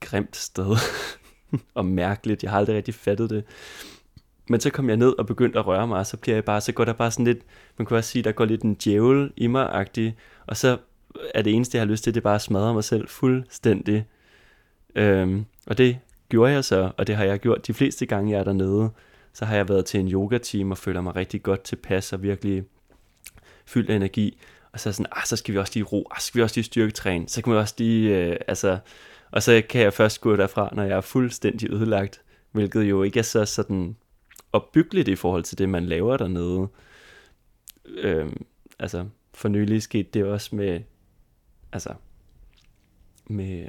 grimt 0.00 0.36
sted 0.36 0.76
og 1.74 1.84
mærkeligt. 1.84 2.42
Jeg 2.42 2.50
har 2.50 2.58
aldrig 2.58 2.76
rigtig 2.76 2.94
fattet 2.94 3.30
det. 3.30 3.44
Men 4.48 4.60
så 4.60 4.70
kom 4.70 4.88
jeg 4.88 4.96
ned 4.96 5.18
og 5.18 5.26
begyndte 5.26 5.58
at 5.58 5.66
røre 5.66 5.86
mig, 5.86 5.98
og 5.98 6.06
så 6.06 6.16
bliver 6.16 6.36
jeg 6.36 6.44
bare, 6.44 6.60
så 6.60 6.72
går 6.72 6.84
der 6.84 6.92
bare 6.92 7.10
sådan 7.10 7.24
lidt, 7.24 7.38
man 7.78 7.86
kan 7.86 7.96
også 7.96 8.10
sige, 8.10 8.22
der 8.22 8.32
går 8.32 8.44
lidt 8.44 8.62
en 8.62 8.74
djævel 8.74 9.32
i 9.36 9.46
mig 9.46 9.66
-agtig, 9.66 10.12
og 10.46 10.56
så 10.56 10.78
er 11.34 11.42
det 11.42 11.54
eneste, 11.54 11.76
jeg 11.76 11.82
har 11.82 11.90
lyst 11.90 12.04
til, 12.04 12.14
det 12.14 12.20
er 12.20 12.22
bare 12.22 12.34
at 12.34 12.42
smadre 12.42 12.74
mig 12.74 12.84
selv 12.84 13.08
fuldstændig. 13.08 14.06
Øhm, 14.94 15.44
og 15.66 15.78
det 15.78 15.98
gjorde 16.28 16.52
jeg 16.52 16.64
så, 16.64 16.90
og 16.96 17.06
det 17.06 17.16
har 17.16 17.24
jeg 17.24 17.38
gjort 17.38 17.66
de 17.66 17.74
fleste 17.74 18.06
gange, 18.06 18.32
jeg 18.32 18.40
er 18.40 18.44
dernede. 18.44 18.90
Så 19.32 19.44
har 19.44 19.56
jeg 19.56 19.68
været 19.68 19.84
til 19.84 20.00
en 20.00 20.12
yoga-team 20.12 20.70
og 20.70 20.78
føler 20.78 21.00
mig 21.00 21.16
rigtig 21.16 21.42
godt 21.42 21.62
tilpas 21.62 22.12
og 22.12 22.22
virkelig 22.22 22.64
fyldt 23.66 23.90
af 23.90 23.96
energi. 23.96 24.38
Og 24.72 24.80
så 24.80 24.88
er 24.88 24.92
sådan, 24.92 25.12
ah, 25.12 25.24
så 25.24 25.36
skal 25.36 25.54
vi 25.54 25.58
også 25.58 25.72
lige 25.74 25.84
ro, 25.84 26.08
ah, 26.10 26.20
så 26.20 26.26
skal 26.26 26.38
vi 26.38 26.42
også 26.42 26.56
lige 26.56 26.64
styrketræne, 26.64 27.28
så 27.28 27.42
kan 27.42 27.52
vi 27.52 27.58
også 27.58 27.74
lige, 27.78 28.18
øh, 28.18 28.36
altså, 28.48 28.78
og 29.30 29.42
så 29.42 29.62
kan 29.68 29.82
jeg 29.82 29.92
først 29.92 30.20
gå 30.20 30.36
derfra, 30.36 30.70
når 30.74 30.82
jeg 30.82 30.96
er 30.96 31.00
fuldstændig 31.00 31.70
ødelagt, 31.70 32.22
hvilket 32.52 32.82
jo 32.82 33.02
ikke 33.02 33.18
er 33.18 33.22
så 33.22 33.44
sådan 33.44 33.96
opbyggeligt 34.52 35.08
i 35.08 35.16
forhold 35.16 35.42
til 35.42 35.58
det, 35.58 35.68
man 35.68 35.86
laver 35.86 36.16
dernede. 36.16 36.68
Øhm, 37.84 38.44
altså, 38.78 39.06
for 39.34 39.48
nylig 39.48 39.82
skete 39.82 40.08
det 40.14 40.24
også 40.24 40.56
med, 40.56 40.80
altså, 41.72 41.94
med 43.26 43.68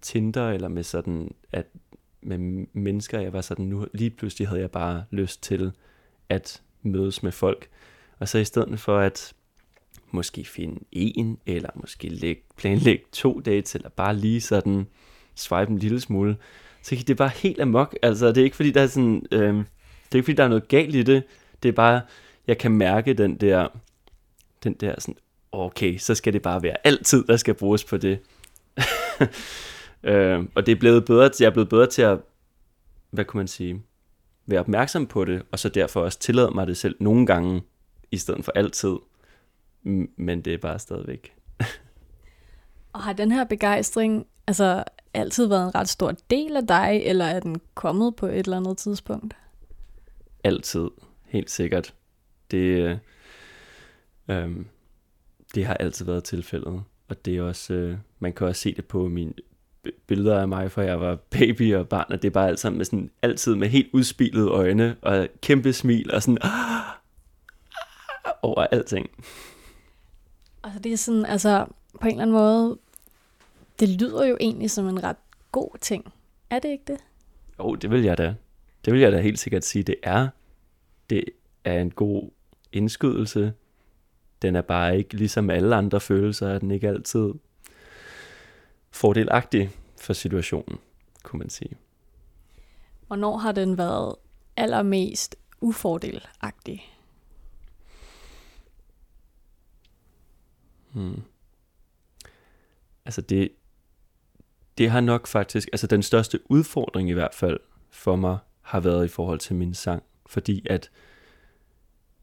Tinder, 0.00 0.50
eller 0.50 0.68
med 0.68 0.82
sådan, 0.82 1.34
at 1.52 1.66
med 2.26 2.66
mennesker, 2.72 3.20
jeg 3.20 3.32
var 3.32 3.40
sådan, 3.40 3.64
nu 3.64 3.86
lige 3.94 4.10
pludselig 4.10 4.48
havde 4.48 4.60
jeg 4.60 4.70
bare 4.70 5.04
lyst 5.10 5.42
til 5.42 5.72
at 6.28 6.62
mødes 6.82 7.22
med 7.22 7.32
folk. 7.32 7.68
Og 8.18 8.28
så 8.28 8.38
i 8.38 8.44
stedet 8.44 8.80
for 8.80 8.98
at 8.98 9.32
måske 10.10 10.44
finde 10.44 10.80
en, 10.92 11.38
eller 11.46 11.70
måske 11.74 12.08
lægge, 12.08 12.42
planlægge 12.56 13.04
to 13.12 13.40
dates, 13.40 13.74
eller 13.74 13.88
bare 13.88 14.16
lige 14.16 14.40
sådan 14.40 14.86
swipe 15.34 15.70
en 15.72 15.78
lille 15.78 16.00
smule, 16.00 16.36
så 16.82 16.96
gik 16.96 17.08
det 17.08 17.16
bare 17.16 17.28
helt 17.28 17.60
amok. 17.60 17.96
Altså, 18.02 18.28
det 18.28 18.38
er 18.38 18.44
ikke 18.44 18.56
fordi, 18.56 18.70
der 18.70 18.82
er 18.82 18.86
sådan, 18.86 19.26
øh, 19.32 19.54
det 19.54 20.12
er 20.12 20.16
ikke 20.16 20.24
fordi, 20.24 20.36
der 20.36 20.44
er 20.44 20.48
noget 20.48 20.68
galt 20.68 20.94
i 20.94 21.02
det. 21.02 21.22
Det 21.62 21.68
er 21.68 21.72
bare, 21.72 22.00
jeg 22.46 22.58
kan 22.58 22.72
mærke 22.72 23.14
den 23.14 23.36
der, 23.36 23.68
den 24.64 24.74
der 24.74 24.94
sådan, 24.98 25.16
okay, 25.52 25.98
så 25.98 26.14
skal 26.14 26.32
det 26.32 26.42
bare 26.42 26.62
være 26.62 26.76
altid, 26.84 27.24
der 27.24 27.36
skal 27.36 27.54
bruges 27.54 27.84
på 27.84 27.96
det. 27.96 28.18
øh, 30.06 30.44
og 30.54 30.66
det 30.66 30.72
er 30.72 30.76
blevet 30.80 31.04
bedre, 31.04 31.30
jeg 31.40 31.46
er 31.46 31.50
blevet 31.50 31.68
bedre 31.68 31.86
til 31.86 32.02
at, 32.02 32.18
hvad 33.10 33.24
kunne 33.24 33.38
man 33.38 33.48
sige, 33.48 33.82
være 34.46 34.60
opmærksom 34.60 35.06
på 35.06 35.24
det, 35.24 35.42
og 35.52 35.58
så 35.58 35.68
derfor 35.68 36.00
også 36.00 36.18
tillade 36.18 36.50
mig 36.54 36.66
det 36.66 36.76
selv 36.76 36.96
nogle 37.00 37.26
gange, 37.26 37.62
i 38.10 38.16
stedet 38.16 38.44
for 38.44 38.52
altid. 38.52 38.96
Men 40.16 40.40
det 40.40 40.54
er 40.54 40.58
bare 40.58 40.78
stadigvæk. 40.78 41.34
og 42.92 43.02
har 43.02 43.12
den 43.12 43.32
her 43.32 43.44
begejstring 43.44 44.26
altså 44.46 44.84
altid 45.14 45.46
været 45.46 45.64
en 45.64 45.74
ret 45.74 45.88
stor 45.88 46.14
del 46.30 46.56
af 46.56 46.66
dig, 46.66 47.02
eller 47.04 47.24
er 47.24 47.40
den 47.40 47.60
kommet 47.74 48.16
på 48.16 48.26
et 48.26 48.38
eller 48.38 48.56
andet 48.56 48.78
tidspunkt? 48.78 49.36
Altid, 50.44 50.90
helt 51.24 51.50
sikkert. 51.50 51.94
Det, 52.50 52.98
øh, 54.28 54.56
det 55.54 55.66
har 55.66 55.74
altid 55.74 56.04
været 56.04 56.24
tilfældet. 56.24 56.82
Og 57.08 57.24
det 57.24 57.36
er 57.36 57.42
også, 57.42 57.74
øh, 57.74 57.98
man 58.18 58.32
kan 58.32 58.46
også 58.46 58.60
se 58.60 58.74
det 58.74 58.84
på 58.84 59.08
mine 59.08 59.32
billeder 60.06 60.40
af 60.40 60.48
mig, 60.48 60.70
fra 60.70 60.82
jeg 60.82 61.00
var 61.00 61.14
baby 61.30 61.74
og 61.74 61.88
barn, 61.88 62.06
og 62.08 62.22
det 62.22 62.28
er 62.28 62.32
bare 62.32 62.48
alt 62.48 62.60
sammen 62.60 62.76
med 62.78 62.84
sådan, 62.84 63.10
altid 63.22 63.54
med 63.54 63.68
helt 63.68 63.88
udspilede 63.92 64.48
øjne, 64.48 64.96
og 65.02 65.28
kæmpe 65.42 65.72
smil, 65.72 66.14
og 66.14 66.22
sådan, 66.22 66.38
ah, 66.40 66.82
over 68.42 68.66
alting. 68.70 69.10
Altså 70.64 70.80
det 70.80 70.92
er 70.92 70.96
sådan, 70.96 71.26
altså 71.26 71.66
på 72.00 72.06
en 72.06 72.10
eller 72.10 72.22
anden 72.22 72.36
måde, 72.36 72.78
det 73.80 73.88
lyder 73.88 74.26
jo 74.26 74.36
egentlig 74.40 74.70
som 74.70 74.88
en 74.88 75.02
ret 75.02 75.16
god 75.52 75.78
ting. 75.80 76.12
Er 76.50 76.58
det 76.58 76.68
ikke 76.68 76.84
det? 76.86 76.98
Jo, 77.58 77.74
det 77.74 77.90
vil 77.90 78.02
jeg 78.02 78.18
da. 78.18 78.34
Det 78.84 78.92
vil 78.92 79.00
jeg 79.00 79.12
da 79.12 79.20
helt 79.20 79.38
sikkert 79.38 79.64
sige, 79.64 79.82
det 79.82 79.94
er. 80.02 80.28
Det 81.10 81.24
er 81.64 81.80
en 81.80 81.90
god 81.90 82.30
indskydelse. 82.72 83.52
Den 84.42 84.56
er 84.56 84.62
bare 84.62 84.98
ikke 84.98 85.14
ligesom 85.14 85.50
alle 85.50 85.76
andre 85.76 86.00
følelser, 86.00 86.48
er 86.48 86.58
den 86.58 86.70
ikke 86.70 86.88
altid 86.88 87.32
fordelagtig 88.96 89.70
for 90.00 90.12
situationen, 90.12 90.78
kunne 91.22 91.38
man 91.38 91.50
sige. 91.50 91.76
Hvornår 93.06 93.36
har 93.36 93.52
den 93.52 93.78
været 93.78 94.14
allermest 94.56 95.36
ufordelagtig? 95.60 96.92
Hmm. 100.92 101.22
Altså 103.04 103.20
det, 103.20 103.52
det 104.78 104.90
har 104.90 105.00
nok 105.00 105.26
faktisk, 105.26 105.68
altså 105.72 105.86
den 105.86 106.02
største 106.02 106.50
udfordring 106.50 107.10
i 107.10 107.12
hvert 107.12 107.34
fald 107.34 107.60
for 107.90 108.16
mig, 108.16 108.38
har 108.60 108.80
været 108.80 109.04
i 109.04 109.08
forhold 109.08 109.38
til 109.38 109.56
min 109.56 109.74
sang. 109.74 110.02
Fordi 110.26 110.66
at 110.70 110.90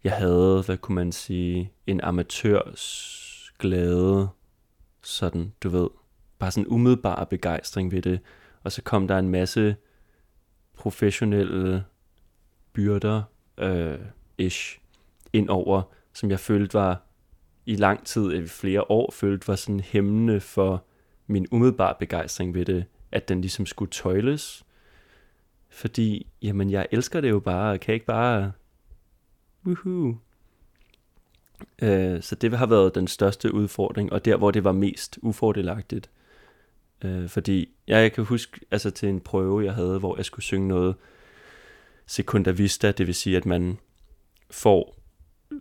jeg 0.04 0.18
havde, 0.18 0.64
hvad 0.66 0.78
kunne 0.78 0.96
man 0.96 1.12
sige, 1.12 1.72
en 1.88 2.02
amatørs 2.02 3.54
glæde, 3.60 4.30
sådan, 5.02 5.54
du 5.64 5.70
ved, 5.70 5.90
bare 6.40 6.52
sådan 6.52 6.68
umiddelbar 6.68 7.24
begejstring 7.24 7.92
ved 7.92 8.02
det. 8.02 8.20
Og 8.64 8.72
så 8.72 8.82
kom 8.82 9.08
der 9.08 9.20
en 9.20 9.30
masse 9.30 9.76
professionelle 10.74 11.84
byrder, 12.74 13.24
øh, 13.58 14.00
ish, 14.38 14.80
ind 15.34 15.50
over, 15.50 15.82
som 16.14 16.30
jeg 16.30 16.40
følte 16.40 16.74
var 16.74 17.02
i 17.66 17.76
lang 17.76 18.06
tid, 18.06 18.34
i 18.34 18.48
flere 18.48 18.92
år, 18.92 19.12
følte 19.12 19.48
var 19.48 19.56
sådan 19.56 19.80
hæmmende 19.80 20.40
for 20.40 20.86
min 21.28 21.48
umiddelbare 21.52 21.96
begejstring 22.00 22.54
ved 22.54 22.66
det, 22.66 22.86
at 23.12 23.30
den 23.30 23.42
ligesom 23.42 23.66
skulle 23.66 23.92
tøjles. 23.92 24.64
Fordi, 25.70 26.28
jamen, 26.42 26.70
jeg 26.70 26.88
elsker 26.92 27.22
det 27.22 27.30
jo 27.30 27.40
bare, 27.40 27.72
og 27.72 27.80
kan 27.80 27.94
ikke 27.94 28.06
bare... 28.06 28.52
Woohoo. 29.66 30.18
Øh, 31.82 32.22
så 32.22 32.36
det 32.36 32.58
har 32.58 32.66
været 32.66 32.96
den 32.96 33.08
største 33.08 33.54
udfordring, 33.54 34.14
og 34.14 34.26
der 34.26 34.38
hvor 34.38 34.52
det 34.52 34.64
var 34.64 34.72
mest 34.72 35.20
ufordelagtigt. 35.22 36.10
Øh, 37.04 37.30
fordi 37.30 37.70
ja, 37.88 37.98
jeg 37.98 38.14
kan 38.14 38.24
huske 38.24 38.60
altså 38.72 38.92
til 38.92 39.10
en 39.10 39.20
prøve, 39.20 39.66
jeg 39.66 39.74
havde, 39.74 40.00
hvor 40.00 40.16
jeg 40.16 40.26
skulle 40.26 40.44
synge 40.44 40.68
noget 40.68 40.96
sekunda 42.06 42.52
vista, 42.52 42.92
det 42.92 43.08
vil 43.08 43.16
sige, 43.16 43.38
at 43.38 43.46
man 43.46 43.78
får 44.52 45.00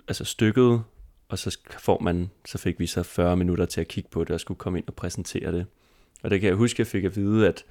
altså 0.09 0.25
stykket, 0.25 0.83
og 1.29 1.39
så 1.39 1.59
får 1.79 2.01
man, 2.01 2.31
så 2.47 2.59
fik 2.59 2.79
vi 2.79 2.87
så 2.87 3.03
40 3.03 3.37
minutter 3.37 3.67
til 3.67 3.81
at 3.81 3.89
kigge 3.89 4.11
på 4.11 4.25
det, 4.25 4.31
og 4.31 4.41
skulle 4.41 4.59
komme 4.59 4.79
ind 4.79 4.89
og 4.89 4.95
præsentere 4.95 5.53
det. 5.53 5.67
Og 6.23 6.31
det 6.31 6.41
kan 6.41 6.49
jeg 6.49 6.57
huske, 6.57 6.81
jeg 6.81 6.87
fik 6.87 7.05
at 7.05 7.17
vide, 7.17 7.49
at 7.49 7.65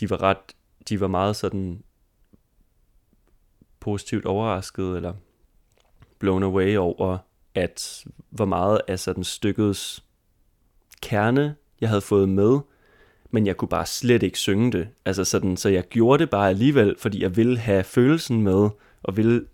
de 0.00 0.10
var 0.10 0.22
ret, 0.22 0.38
de 0.88 1.00
var 1.00 1.08
meget 1.08 1.36
sådan 1.36 1.82
positivt 3.80 4.24
overrasket, 4.26 4.96
eller 4.96 5.14
blown 6.18 6.42
away 6.42 6.76
over, 6.76 7.18
at 7.54 8.04
hvor 8.30 8.44
meget 8.44 8.80
af 8.88 8.98
sådan 8.98 9.24
stykkets 9.24 10.04
kerne, 11.02 11.56
jeg 11.80 11.88
havde 11.88 12.00
fået 12.00 12.28
med, 12.28 12.58
men 13.30 13.46
jeg 13.46 13.56
kunne 13.56 13.68
bare 13.68 13.86
slet 13.86 14.22
ikke 14.22 14.38
synge 14.38 14.72
det. 14.72 14.88
Altså 15.04 15.24
sådan, 15.24 15.56
så 15.56 15.68
jeg 15.68 15.88
gjorde 15.88 16.20
det 16.20 16.30
bare 16.30 16.48
alligevel, 16.48 16.94
fordi 16.98 17.22
jeg 17.22 17.36
ville 17.36 17.58
have 17.58 17.84
følelsen 17.84 18.42
med, 18.42 18.68
og 19.02 19.16
ville 19.16 19.44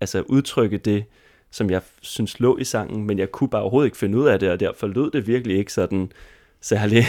altså 0.00 0.20
udtrykke 0.20 0.78
det, 0.78 1.04
som 1.50 1.70
jeg 1.70 1.82
synes 2.00 2.40
lå 2.40 2.58
i 2.58 2.64
sangen, 2.64 3.04
men 3.04 3.18
jeg 3.18 3.30
kunne 3.30 3.50
bare 3.50 3.62
overhovedet 3.62 3.86
ikke 3.86 3.96
finde 3.96 4.18
ud 4.18 4.26
af 4.26 4.38
det, 4.38 4.50
og 4.50 4.60
derfor 4.60 4.86
lød 4.86 5.10
det 5.10 5.26
virkelig 5.26 5.56
ikke 5.56 5.72
sådan 5.72 6.12
særlig. 6.60 7.04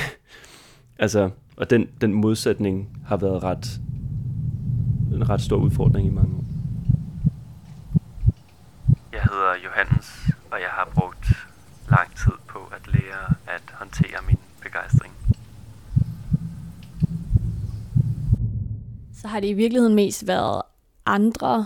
altså, 0.99 1.29
og 1.57 1.69
den, 1.69 1.89
den 2.01 2.13
modsætning 2.13 2.97
har 3.07 3.17
været 3.17 3.43
ret, 3.43 3.79
en 5.13 5.29
ret 5.29 5.41
stor 5.41 5.57
udfordring 5.57 6.07
i 6.07 6.09
mange 6.09 6.35
år. 6.35 6.43
Jeg 9.13 9.21
hedder 9.21 9.53
Johannes, 9.65 10.29
og 10.51 10.61
jeg 10.61 10.69
har 10.69 10.91
brugt 10.95 11.27
lang 11.89 12.15
tid 12.15 12.33
på 12.47 12.59
at 12.59 12.93
lære 12.93 13.33
at 13.47 13.63
håndtere 13.71 14.19
min 14.27 14.37
begejstring. 14.61 15.12
Så 19.23 19.27
har 19.29 19.39
det 19.39 19.47
i 19.47 19.53
virkeligheden 19.53 19.95
mest 19.95 20.27
været 20.27 20.61
andre, 21.05 21.65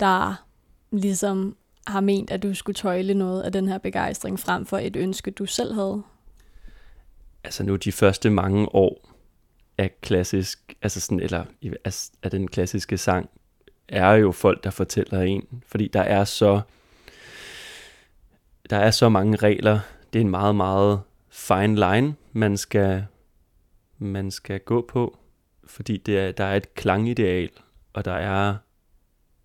der 0.00 0.44
ligesom 0.90 1.56
har 1.86 2.00
ment, 2.00 2.30
at 2.30 2.42
du 2.42 2.54
skulle 2.54 2.74
tøjle 2.74 3.14
noget 3.14 3.42
af 3.42 3.52
den 3.52 3.68
her 3.68 3.78
begejstring 3.78 4.40
frem 4.40 4.66
for 4.66 4.78
et 4.78 4.96
ønske, 4.96 5.30
du 5.30 5.46
selv 5.46 5.74
havde? 5.74 6.02
Altså 7.44 7.62
nu 7.62 7.76
de 7.76 7.92
første 7.92 8.30
mange 8.30 8.74
år 8.74 9.14
af 9.78 10.00
klassisk, 10.00 10.74
altså 10.82 11.00
sådan, 11.00 11.20
eller 11.20 11.44
altså, 11.84 12.10
af 12.22 12.30
den 12.30 12.48
klassiske 12.48 12.98
sang, 12.98 13.30
er 13.88 14.12
jo 14.12 14.32
folk, 14.32 14.64
der 14.64 14.70
fortæller 14.70 15.20
en, 15.20 15.62
fordi 15.66 15.88
der 15.88 16.00
er 16.00 16.24
så 16.24 16.60
der 18.70 18.76
er 18.76 18.90
så 18.90 19.08
mange 19.08 19.36
regler. 19.36 19.80
Det 20.12 20.18
er 20.18 20.24
en 20.24 20.30
meget, 20.30 20.56
meget 20.56 21.00
fine 21.28 21.74
line, 21.74 22.14
man 22.32 22.56
skal, 22.56 23.04
man 23.98 24.30
skal 24.30 24.60
gå 24.60 24.86
på, 24.88 25.18
fordi 25.68 25.96
det 25.96 26.18
er, 26.18 26.32
der 26.32 26.44
er 26.44 26.56
et 26.56 26.74
klangideal, 26.74 27.50
og 27.92 28.04
der 28.04 28.12
er 28.12 28.56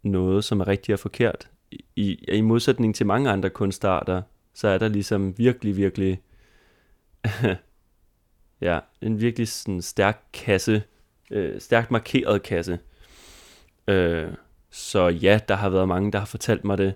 noget, 0.03 0.43
som 0.43 0.59
er 0.59 0.67
rigtigt 0.67 0.93
og 0.93 0.99
forkert. 0.99 1.49
I, 1.95 2.13
I 2.13 2.41
modsætning 2.41 2.95
til 2.95 3.05
mange 3.05 3.29
andre 3.29 3.49
kunstarter, 3.49 4.21
så 4.53 4.67
er 4.67 4.77
der 4.77 4.87
ligesom 4.87 5.37
virkelig, 5.37 5.77
virkelig 5.77 6.21
ja, 8.61 8.79
en 9.01 9.21
virkelig 9.21 9.47
sådan 9.47 9.81
stærk 9.81 10.23
kasse, 10.33 10.83
øh, 11.31 11.61
stærkt 11.61 11.91
markeret 11.91 12.43
kasse. 12.43 12.79
Øh, 13.87 14.33
så 14.69 15.07
ja, 15.07 15.39
der 15.47 15.55
har 15.55 15.69
været 15.69 15.87
mange, 15.87 16.11
der 16.11 16.19
har 16.19 16.25
fortalt 16.25 16.63
mig 16.63 16.77
det. 16.77 16.93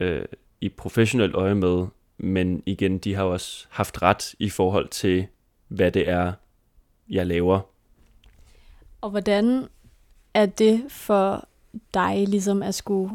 Øh, 0.00 0.24
i 0.60 0.68
professionelt 0.68 1.34
øje 1.34 1.54
med, 1.54 1.86
men 2.18 2.62
igen, 2.66 2.98
de 2.98 3.14
har 3.14 3.24
også 3.24 3.66
haft 3.70 4.02
ret 4.02 4.34
i 4.38 4.50
forhold 4.50 4.88
til, 4.88 5.26
hvad 5.68 5.92
det 5.92 6.08
er, 6.08 6.32
jeg 7.08 7.26
laver. 7.26 7.60
Og 9.06 9.10
hvordan 9.10 9.68
er 10.34 10.46
det 10.46 10.84
for 10.88 11.48
dig 11.94 12.28
ligesom 12.28 12.62
at 12.62 12.74
skulle 12.74 13.10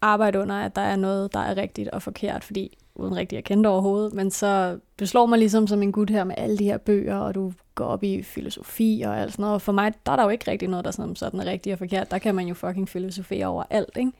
arbejde 0.00 0.38
under, 0.38 0.54
at 0.54 0.76
der 0.76 0.82
er 0.82 0.96
noget, 0.96 1.34
der 1.34 1.40
er 1.40 1.56
rigtigt 1.56 1.88
og 1.88 2.02
forkert, 2.02 2.44
fordi 2.44 2.78
uden 2.94 3.16
rigtig 3.16 3.38
at 3.38 3.44
kende 3.44 3.64
det 3.64 3.72
overhovedet, 3.72 4.14
men 4.14 4.30
så 4.30 4.78
du 5.00 5.06
slår 5.06 5.26
mig 5.26 5.38
ligesom 5.38 5.66
som 5.66 5.82
en 5.82 5.92
gut 5.92 6.10
her 6.10 6.24
med 6.24 6.34
alle 6.38 6.58
de 6.58 6.64
her 6.64 6.78
bøger, 6.78 7.16
og 7.16 7.34
du 7.34 7.52
går 7.74 7.84
op 7.84 8.02
i 8.02 8.22
filosofi 8.22 9.02
og 9.06 9.18
alt 9.20 9.32
sådan 9.32 9.42
noget. 9.42 9.54
Og 9.54 9.62
for 9.62 9.72
mig, 9.72 9.92
der 10.06 10.12
er 10.12 10.16
der 10.16 10.22
jo 10.22 10.28
ikke 10.28 10.50
rigtig 10.50 10.68
noget, 10.68 10.84
der 10.84 10.90
sådan, 10.90 11.16
sådan 11.16 11.40
er 11.40 11.44
rigtigt 11.44 11.72
og 11.72 11.78
forkert. 11.78 12.10
Der 12.10 12.18
kan 12.18 12.34
man 12.34 12.46
jo 12.46 12.54
fucking 12.54 12.88
filosofere 12.88 13.46
over 13.46 13.64
alt, 13.70 13.96
ikke? 13.96 14.12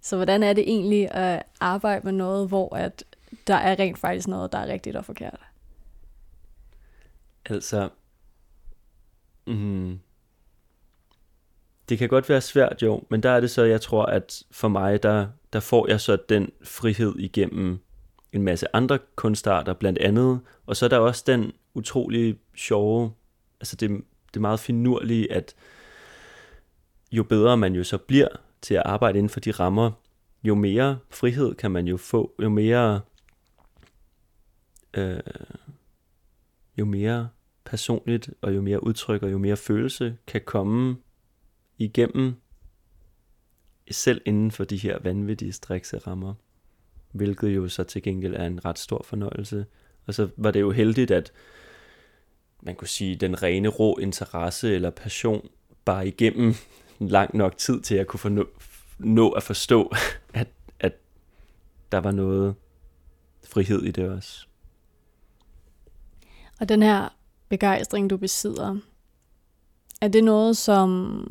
Så 0.00 0.16
hvordan 0.16 0.42
er 0.42 0.52
det 0.52 0.64
egentlig 0.70 1.14
at 1.14 1.42
arbejde 1.60 2.04
med 2.04 2.12
noget, 2.12 2.48
hvor 2.48 2.76
at 2.76 3.04
der 3.46 3.54
er 3.54 3.78
rent 3.78 3.98
faktisk 3.98 4.28
noget, 4.28 4.52
der 4.52 4.58
er 4.58 4.72
rigtigt 4.72 4.96
og 4.96 5.04
forkert? 5.04 5.40
Altså, 7.46 7.88
mm, 9.46 10.00
det 11.90 11.98
kan 11.98 12.08
godt 12.08 12.28
være 12.28 12.40
svært 12.40 12.82
jo, 12.82 13.02
men 13.10 13.22
der 13.22 13.30
er 13.30 13.40
det 13.40 13.50
så, 13.50 13.64
jeg 13.64 13.80
tror, 13.80 14.04
at 14.04 14.42
for 14.50 14.68
mig, 14.68 15.02
der, 15.02 15.26
der 15.52 15.60
får 15.60 15.88
jeg 15.88 16.00
så 16.00 16.18
den 16.28 16.50
frihed 16.64 17.14
igennem 17.18 17.78
en 18.32 18.42
masse 18.42 18.76
andre 18.76 18.98
kunstarter 19.16 19.74
blandt 19.74 19.98
andet, 19.98 20.40
og 20.66 20.76
så 20.76 20.84
er 20.84 20.88
der 20.88 20.98
også 20.98 21.24
den 21.26 21.52
utrolig 21.74 22.38
sjove, 22.56 23.12
altså 23.60 23.76
det, 23.76 23.90
det 24.28 24.36
er 24.36 24.40
meget 24.40 24.60
finurlige, 24.60 25.32
at 25.32 25.54
jo 27.12 27.22
bedre 27.22 27.56
man 27.56 27.74
jo 27.74 27.84
så 27.84 27.98
bliver 27.98 28.28
til 28.62 28.74
at 28.74 28.82
arbejde 28.84 29.18
inden 29.18 29.30
for 29.30 29.40
de 29.40 29.50
rammer, 29.50 29.90
jo 30.42 30.54
mere 30.54 30.98
frihed 31.10 31.54
kan 31.54 31.70
man 31.70 31.86
jo 31.86 31.96
få, 31.96 32.32
jo 32.42 32.48
mere 32.48 33.00
øh, 34.94 35.20
jo 36.78 36.84
mere 36.84 37.28
personligt 37.64 38.30
og 38.40 38.54
jo 38.54 38.60
mere 38.60 38.84
udtryk 38.84 39.22
og 39.22 39.32
jo 39.32 39.38
mere 39.38 39.56
følelse 39.56 40.16
kan 40.26 40.40
komme 40.46 40.96
igennem 41.80 42.34
selv 43.90 44.22
inden 44.26 44.50
for 44.50 44.64
de 44.64 44.76
her 44.76 44.98
vanvittige 44.98 45.52
strikse 45.52 45.98
rammer 45.98 46.34
hvilket 47.12 47.48
jo 47.48 47.68
så 47.68 47.84
til 47.84 48.02
gengæld 48.02 48.34
er 48.34 48.46
en 48.46 48.64
ret 48.64 48.78
stor 48.78 49.02
fornøjelse. 49.04 49.66
Og 50.06 50.14
så 50.14 50.28
var 50.36 50.50
det 50.50 50.60
jo 50.60 50.70
heldigt, 50.70 51.10
at 51.10 51.32
man 52.62 52.74
kunne 52.74 52.88
sige, 52.88 53.16
den 53.16 53.42
rene 53.42 53.68
rå 53.68 53.96
interesse 53.96 54.74
eller 54.74 54.90
passion 54.90 55.48
bare 55.84 56.08
igennem 56.08 56.54
lang 56.98 57.36
nok 57.36 57.56
tid 57.56 57.80
til 57.80 57.94
at 57.94 58.06
kunne 58.06 58.20
fornå, 58.20 58.48
nå 58.98 59.30
at 59.30 59.42
forstå, 59.42 59.92
at, 60.34 60.48
at 60.80 60.92
der 61.92 61.98
var 61.98 62.12
noget 62.12 62.54
frihed 63.44 63.82
i 63.82 63.90
det 63.90 64.08
også. 64.08 64.46
Og 66.60 66.68
den 66.68 66.82
her 66.82 67.08
begejstring, 67.48 68.10
du 68.10 68.16
besidder, 68.16 68.76
er 70.00 70.08
det 70.08 70.24
noget, 70.24 70.56
som 70.56 71.26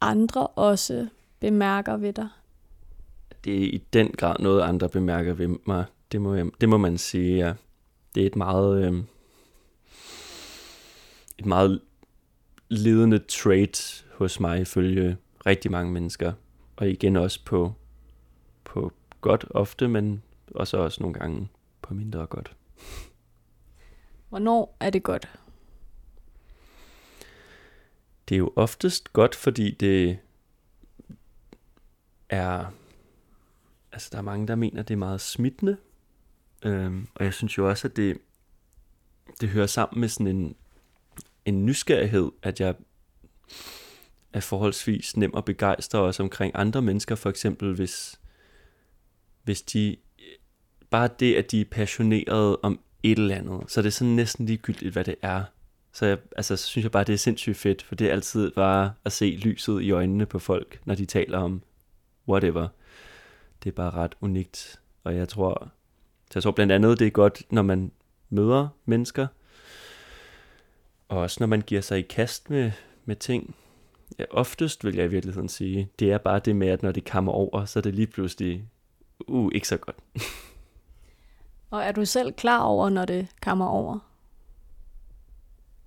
andre 0.00 0.46
også 0.46 1.08
bemærker 1.40 1.96
ved 1.96 2.12
dig? 2.12 2.28
det 3.44 3.64
er 3.64 3.68
i 3.72 3.84
den 3.92 4.10
grad 4.10 4.36
noget, 4.38 4.62
andre 4.62 4.88
bemærker 4.88 5.32
ved 5.32 5.48
mig. 5.66 5.84
Det 6.12 6.20
må, 6.20 6.34
jeg, 6.34 6.46
det 6.60 6.68
må 6.68 6.76
man 6.76 6.98
sige, 6.98 7.46
ja. 7.46 7.54
Det 8.14 8.22
er 8.22 8.26
et 8.26 8.36
meget, 8.36 8.84
øh, 8.84 9.02
et 11.38 11.46
meget 11.46 11.80
ledende 12.68 13.18
trait 13.18 14.06
hos 14.14 14.40
mig, 14.40 14.60
ifølge 14.60 15.16
rigtig 15.46 15.70
mange 15.70 15.92
mennesker. 15.92 16.32
Og 16.76 16.90
igen 16.90 17.16
også 17.16 17.44
på, 17.44 17.72
på 18.64 18.92
godt 19.20 19.44
ofte, 19.50 19.88
men 19.88 20.22
også 20.54 20.76
også 20.76 21.02
nogle 21.02 21.14
gange 21.14 21.48
på 21.82 21.94
mindre 21.94 22.26
godt. 22.26 22.56
Hvornår 24.28 24.76
er 24.80 24.90
det 24.90 25.02
godt? 25.02 25.28
Det 28.30 28.36
er 28.36 28.38
jo 28.38 28.52
oftest 28.56 29.12
godt, 29.12 29.34
fordi 29.34 29.70
det 29.70 30.18
er 32.28 32.66
altså 33.92 34.08
der 34.12 34.18
er 34.18 34.22
mange, 34.22 34.46
der 34.46 34.54
mener, 34.54 34.82
det 34.82 34.94
er 34.94 34.98
meget 34.98 35.20
smittende. 35.20 35.76
Øhm, 36.64 37.08
og 37.14 37.24
jeg 37.24 37.34
synes 37.34 37.58
jo 37.58 37.68
også, 37.68 37.88
at 37.88 37.96
det, 37.96 38.18
det 39.40 39.48
hører 39.48 39.66
sammen 39.66 40.00
med 40.00 40.08
sådan 40.08 40.26
en, 40.26 40.56
en 41.44 41.66
nysgerrighed, 41.66 42.30
at 42.42 42.60
jeg 42.60 42.74
er 44.32 44.40
forholdsvis 44.40 45.16
nem 45.16 45.34
at 45.36 45.44
begejstre 45.44 45.98
også 45.98 46.22
omkring 46.22 46.52
andre 46.54 46.82
mennesker, 46.82 47.14
for 47.14 47.30
eksempel 47.30 47.74
hvis, 47.74 48.20
hvis 49.42 49.62
de, 49.62 49.96
bare 50.90 51.08
det, 51.18 51.34
at 51.34 51.50
de 51.50 51.60
er 51.60 51.64
passionerede 51.70 52.60
om 52.62 52.80
et 53.02 53.18
eller 53.18 53.36
andet, 53.36 53.70
så 53.70 53.80
er 53.80 53.82
det 53.82 53.92
sådan 53.92 54.14
næsten 54.14 54.46
ligegyldigt, 54.46 54.92
hvad 54.92 55.04
det 55.04 55.16
er. 55.22 55.44
Så 55.92 56.06
jeg, 56.06 56.18
altså, 56.36 56.56
så 56.56 56.66
synes 56.66 56.82
jeg 56.82 56.92
bare, 56.92 57.04
det 57.04 57.12
er 57.12 57.16
sindssygt 57.16 57.56
fedt, 57.56 57.82
for 57.82 57.94
det 57.94 58.06
er 58.06 58.12
altid 58.12 58.50
bare 58.50 58.92
at 59.04 59.12
se 59.12 59.38
lyset 59.42 59.82
i 59.82 59.90
øjnene 59.90 60.26
på 60.26 60.38
folk, 60.38 60.80
når 60.84 60.94
de 60.94 61.04
taler 61.04 61.38
om 61.38 61.62
whatever 62.28 62.68
det 63.64 63.70
er 63.70 63.74
bare 63.74 63.90
ret 63.90 64.14
unikt. 64.20 64.80
Og 65.04 65.16
jeg 65.16 65.28
tror, 65.28 65.68
så 66.30 66.32
jeg 66.34 66.42
tror 66.42 66.50
blandt 66.50 66.72
andet, 66.72 66.98
det 66.98 67.06
er 67.06 67.10
godt, 67.10 67.42
når 67.50 67.62
man 67.62 67.92
møder 68.28 68.68
mennesker, 68.84 69.26
og 71.08 71.18
også 71.18 71.36
når 71.40 71.46
man 71.46 71.60
giver 71.60 71.80
sig 71.80 71.98
i 71.98 72.02
kast 72.02 72.50
med, 72.50 72.72
med 73.04 73.16
ting. 73.16 73.54
Ja, 74.18 74.24
oftest 74.30 74.84
vil 74.84 74.96
jeg 74.96 75.04
i 75.04 75.08
virkeligheden 75.08 75.48
sige, 75.48 75.90
det 75.98 76.12
er 76.12 76.18
bare 76.18 76.38
det 76.38 76.56
med, 76.56 76.68
at 76.68 76.82
når 76.82 76.92
det 76.92 77.10
kommer 77.10 77.32
over, 77.32 77.64
så 77.64 77.78
er 77.78 77.82
det 77.82 77.94
lige 77.94 78.06
pludselig 78.06 78.64
uh, 79.28 79.50
ikke 79.54 79.68
så 79.68 79.76
godt. 79.76 79.96
Og 81.70 81.82
er 81.82 81.92
du 81.92 82.04
selv 82.04 82.32
klar 82.32 82.62
over, 82.62 82.88
når 82.88 83.04
det 83.04 83.26
kommer 83.42 83.66
over? 83.66 83.98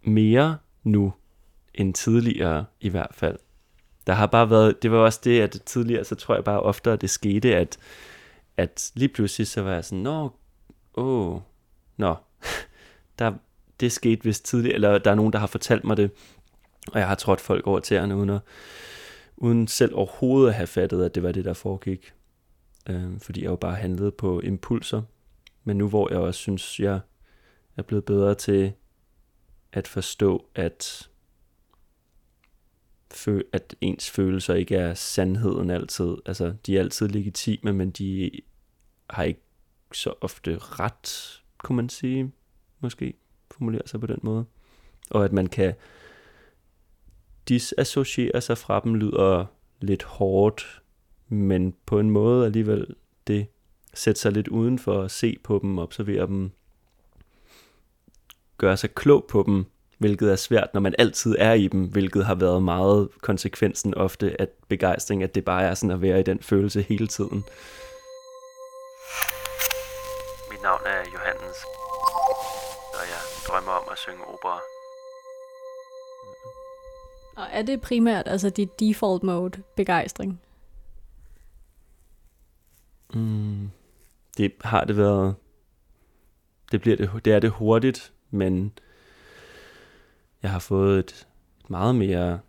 Mere 0.04 0.58
nu 0.84 1.13
end 1.74 1.94
tidligere 1.94 2.66
i 2.80 2.89
hvert 2.89 3.12
fald. 3.12 3.38
Der 4.08 4.13
har 4.13 4.26
bare 4.26 4.50
været, 4.50 4.84
det 4.84 4.92
var 4.92 4.98
også 4.98 5.20
det, 5.24 5.42
at 5.42 5.62
tidligere, 5.66 6.04
så 6.04 6.16
tror 6.16 6.36
jeg 6.36 6.44
bare 6.44 6.60
oftere, 6.60 6.96
det 6.96 7.10
skete, 7.10 7.56
at, 7.56 7.78
at 8.58 8.92
lige 8.96 9.10
pludselig 9.10 9.48
så 9.48 9.62
var 9.62 9.74
jeg 9.74 9.86
sådan, 9.86 10.04
nå, 10.04 10.30
åh, 10.96 11.39
nå, 11.98 12.16
der, 13.20 13.34
det 13.80 13.92
skete 13.92 14.24
vist 14.24 14.46
tidligere, 14.46 14.76
eller 14.76 14.98
der 14.98 15.12
er 15.12 15.16
nogen, 15.16 15.34
der 15.34 15.39
har 15.39 15.48
fortalt 15.48 15.84
mig 15.84 15.98
det, 15.98 16.12
og 16.88 17.00
jeg 17.00 17.08
har 17.08 17.16
trådt 17.16 17.42
folk 17.42 17.68
over 17.68 17.80
tæerne, 17.80 18.16
uden, 18.16 18.30
at, 18.30 18.42
uden 19.38 19.68
selv 19.68 19.96
overhovedet 19.96 20.50
at 20.50 20.56
have 20.56 20.68
fattet, 20.68 21.06
at 21.06 21.16
det 21.16 21.24
var 21.24 21.32
det, 21.32 21.46
der 21.46 21.54
foregik. 21.54 22.13
Øh, 22.89 23.20
fordi 23.20 23.44
jeg 23.44 23.50
jo 23.50 23.56
bare 23.56 23.76
handlede 23.76 24.12
på 24.12 24.39
impulser. 24.39 25.02
Men 25.63 25.78
nu 25.78 25.88
hvor 25.89 26.12
jeg 26.12 26.20
også 26.20 26.39
synes, 26.39 26.80
jeg 26.80 27.00
er 27.78 27.82
blevet 27.82 28.06
bedre 28.06 28.36
til 28.36 28.74
at 29.74 29.88
forstå, 29.88 30.46
at 30.56 31.10
at 33.54 33.76
ens 33.82 34.10
følelser 34.10 34.54
ikke 34.54 34.76
er 34.76 34.94
sandheden 34.94 35.70
altid. 35.70 36.16
Altså, 36.26 36.54
de 36.66 36.78
er 36.78 36.80
altid 36.80 37.08
legitime, 37.08 37.74
men 37.74 37.92
de 37.92 38.32
har 39.10 39.24
ikke 39.24 39.42
så 39.94 40.14
ofte 40.22 40.58
ret, 40.58 41.42
kunne 41.58 41.76
man 41.76 41.90
sige, 41.90 42.32
måske 42.80 43.14
formulere 43.52 43.82
sig 43.88 44.00
på 44.00 44.08
den 44.08 44.20
måde. 44.24 44.46
Og 45.10 45.26
at 45.26 45.32
man 45.32 45.48
kan 45.48 45.74
disassociere 47.50 48.42
sig 48.42 48.58
fra 48.58 48.80
dem, 48.80 48.96
lyder 48.96 49.46
lidt 49.82 50.04
hårdt, 50.04 50.82
men 51.28 51.76
på 51.86 52.00
en 52.00 52.10
måde 52.10 52.46
alligevel 52.46 52.96
det 53.28 53.48
sætte 53.94 54.22
sig 54.22 54.32
lidt 54.32 54.48
udenfor 54.48 55.02
at 55.02 55.12
se 55.12 55.38
på 55.44 55.60
dem, 55.62 55.78
observere 55.78 56.28
dem, 56.28 56.52
gøre 58.63 58.78
sig 58.78 58.95
klog 58.95 59.26
på 59.30 59.43
dem, 59.45 59.65
hvilket 59.97 60.32
er 60.32 60.36
svært, 60.36 60.69
når 60.73 60.82
man 60.82 60.95
altid 60.99 61.36
er 61.39 61.54
i 61.54 61.67
dem, 61.67 61.84
hvilket 61.86 62.26
har 62.26 62.36
været 62.36 62.63
meget 62.63 63.10
konsekvensen 63.21 63.93
ofte 63.93 64.41
at 64.41 64.49
begejstring, 64.67 65.23
at 65.23 65.36
det 65.36 65.45
bare 65.45 65.63
er 65.63 65.73
sådan 65.73 65.91
at 65.91 66.02
være 66.02 66.19
i 66.19 66.23
den 66.23 66.39
følelse 66.41 66.82
hele 66.82 67.08
tiden. 67.08 67.43
Mit 70.52 70.62
navn 70.63 70.82
er 70.86 70.99
Johannes, 71.13 71.58
og 72.97 73.04
jeg 73.12 73.21
drømmer 73.47 73.71
om 73.71 73.88
at 73.91 73.97
synge 73.97 74.23
opera. 74.34 74.60
Og 77.36 77.45
er 77.52 77.62
det 77.62 77.82
primært 77.82 78.28
altså 78.28 78.49
dit 78.49 78.80
default 78.80 79.23
mode 79.23 79.63
begejstring? 79.76 80.41
Mm, 83.13 83.71
det 84.38 84.54
har 84.62 84.84
det 84.84 84.97
været. 84.97 85.36
Det, 86.71 86.82
bliver 86.82 86.97
det, 86.97 87.26
det 87.26 87.34
er 87.34 87.39
det 87.39 87.49
hurtigt, 87.49 88.12
men 88.34 88.74
jeg 90.43 90.52
har 90.52 90.60
fået 90.60 91.00
et, 91.00 91.28
et 91.60 91.69
meget 91.69 91.96
mere 91.96 92.39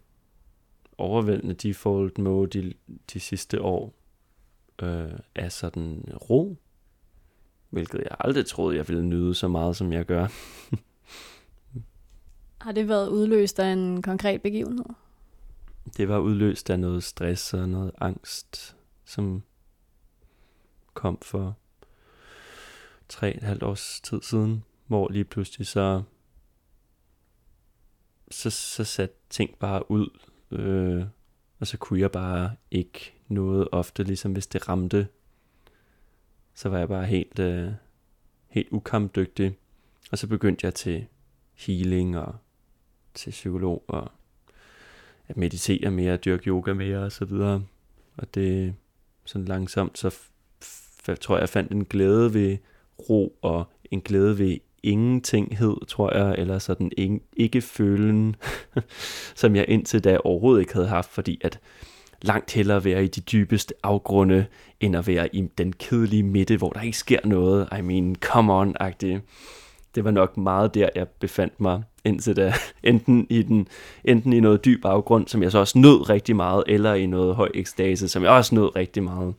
overvældende 0.99 1.55
default 1.55 2.19
mode 2.19 2.61
de, 2.61 2.75
de 3.13 3.21
sidste 3.21 3.63
år 3.63 3.95
øh, 4.83 5.13
af 5.35 5.53
sådan 5.53 6.05
ro, 6.31 6.57
hvilket 7.71 7.99
jeg 7.99 8.17
aldrig 8.21 8.47
troede, 8.47 8.77
jeg 8.77 8.89
ville 8.89 9.05
nyde 9.05 9.35
så 9.35 9.49
meget, 9.49 9.77
som 9.77 9.93
jeg 9.93 10.05
gør. 10.05 10.27
har 12.65 12.73
det 12.73 12.89
været 12.89 13.09
udløst 13.09 13.59
af 13.59 13.73
en 13.73 14.03
konkret 14.03 14.43
begivenhed? 14.43 14.85
Det 15.97 16.09
var 16.09 16.19
udløst 16.19 16.71
af 16.71 16.81
noget 16.81 17.03
stress 17.03 17.55
og 17.55 17.69
noget 17.69 17.93
angst, 18.01 18.77
som 19.05 19.43
kom 20.95 21.19
for 21.23 21.57
tre 23.09 23.37
et 23.37 23.43
halvt 23.43 23.63
års 23.63 24.01
tid 24.01 24.23
siden, 24.23 24.65
hvor 24.87 25.09
lige 25.09 25.25
pludselig 25.25 25.67
så 25.67 26.03
så, 28.31 28.51
så 28.51 28.85
satte 28.85 29.17
ting 29.31 29.59
bare 29.59 29.91
ud, 29.91 30.09
øh, 30.51 31.05
og 31.61 31.67
så 31.67 31.79
kunne 31.79 32.01
jeg 32.01 32.13
bare 32.13 32.57
ikke 32.71 33.15
noget 33.29 33.69
ofte, 33.73 34.03
ligesom 34.03 34.33
hvis 34.33 34.47
det 34.47 34.69
ramte, 34.69 35.09
så 36.55 36.69
var 36.69 36.79
jeg 36.79 36.89
bare 36.89 37.07
helt, 37.07 37.39
øh, 37.39 37.73
helt 38.49 38.69
ukampdygtig. 38.71 39.57
Og 40.13 40.19
så 40.19 40.27
begyndte 40.27 40.67
jeg 40.67 40.75
til 40.75 41.07
healing 41.55 42.19
og 42.19 42.35
til 43.15 43.31
psykolog 43.31 43.85
og 43.89 44.11
at 45.29 45.37
meditere 45.37 45.91
mere, 45.91 46.17
dyrke 46.17 46.49
yoga 46.49 46.73
mere 46.73 46.99
og 46.99 47.13
så 47.13 47.25
videre. 47.25 47.65
Og 48.17 48.35
det 48.35 48.75
sådan 49.25 49.45
langsomt, 49.45 49.99
så 49.99 50.09
f- 50.09 51.15
tror 51.15 51.35
jeg, 51.37 51.41
jeg 51.41 51.49
fandt 51.49 51.73
en 51.73 51.85
glæde 51.85 52.35
ved 52.35 52.59
ro 53.09 53.39
og 53.43 53.65
en 53.91 54.01
glæde 54.01 54.39
ved 54.39 54.59
ingentinghed, 54.85 55.87
tror 55.89 56.17
jeg, 56.17 56.35
eller 56.39 56.59
sådan 56.59 56.91
ikke 57.37 57.61
følen, 57.61 58.37
som 59.41 59.57
jeg 59.57 59.65
indtil 59.69 60.05
da 60.05 60.19
overhovedet 60.25 60.61
ikke 60.61 60.75
havde 60.75 60.89
haft, 60.89 61.11
fordi 61.11 61.41
at 61.45 61.61
langt 62.23 62.53
hellere 62.53 62.85
være 62.85 63.05
i 63.05 63.09
de 63.09 63.21
dybeste 63.21 63.75
afgrunde, 63.83 64.47
end 64.81 64.97
at 64.97 65.07
være 65.07 65.37
i 65.37 65.49
den 65.59 65.73
kedelige 65.73 66.23
midte, 66.23 66.57
hvor 66.57 66.71
der 66.71 66.81
ikke 66.81 66.99
sker 66.99 67.19
noget. 67.25 67.69
I 67.79 67.81
mean, 67.81 68.17
come 68.21 68.53
on, 68.53 68.77
-agtig. 68.81 69.19
Det 69.95 70.05
var 70.05 70.11
nok 70.11 70.37
meget 70.37 70.75
der, 70.75 70.89
jeg 70.95 71.09
befandt 71.09 71.61
mig 71.61 71.83
indtil 72.05 72.37
da. 72.37 72.55
Enten 72.83 73.27
i, 73.31 73.43
den, 73.43 73.69
enten 74.05 74.33
i 74.33 74.41
noget 74.41 74.65
dyb 74.65 74.85
afgrund, 74.85 75.29
som 75.29 75.43
jeg 75.43 75.53
så 75.53 75.59
også 75.59 75.79
nød 75.79 76.11
rigtig 76.11 76.37
meget, 76.37 76.65
eller 76.67 76.95
i 76.95 77.07
noget 77.07 77.35
høj 77.35 77.49
ekstase, 77.55 78.09
som 78.09 78.23
jeg 78.23 78.31
også 78.31 78.55
nød 78.55 78.77
rigtig 78.77 79.03
meget. 79.03 79.35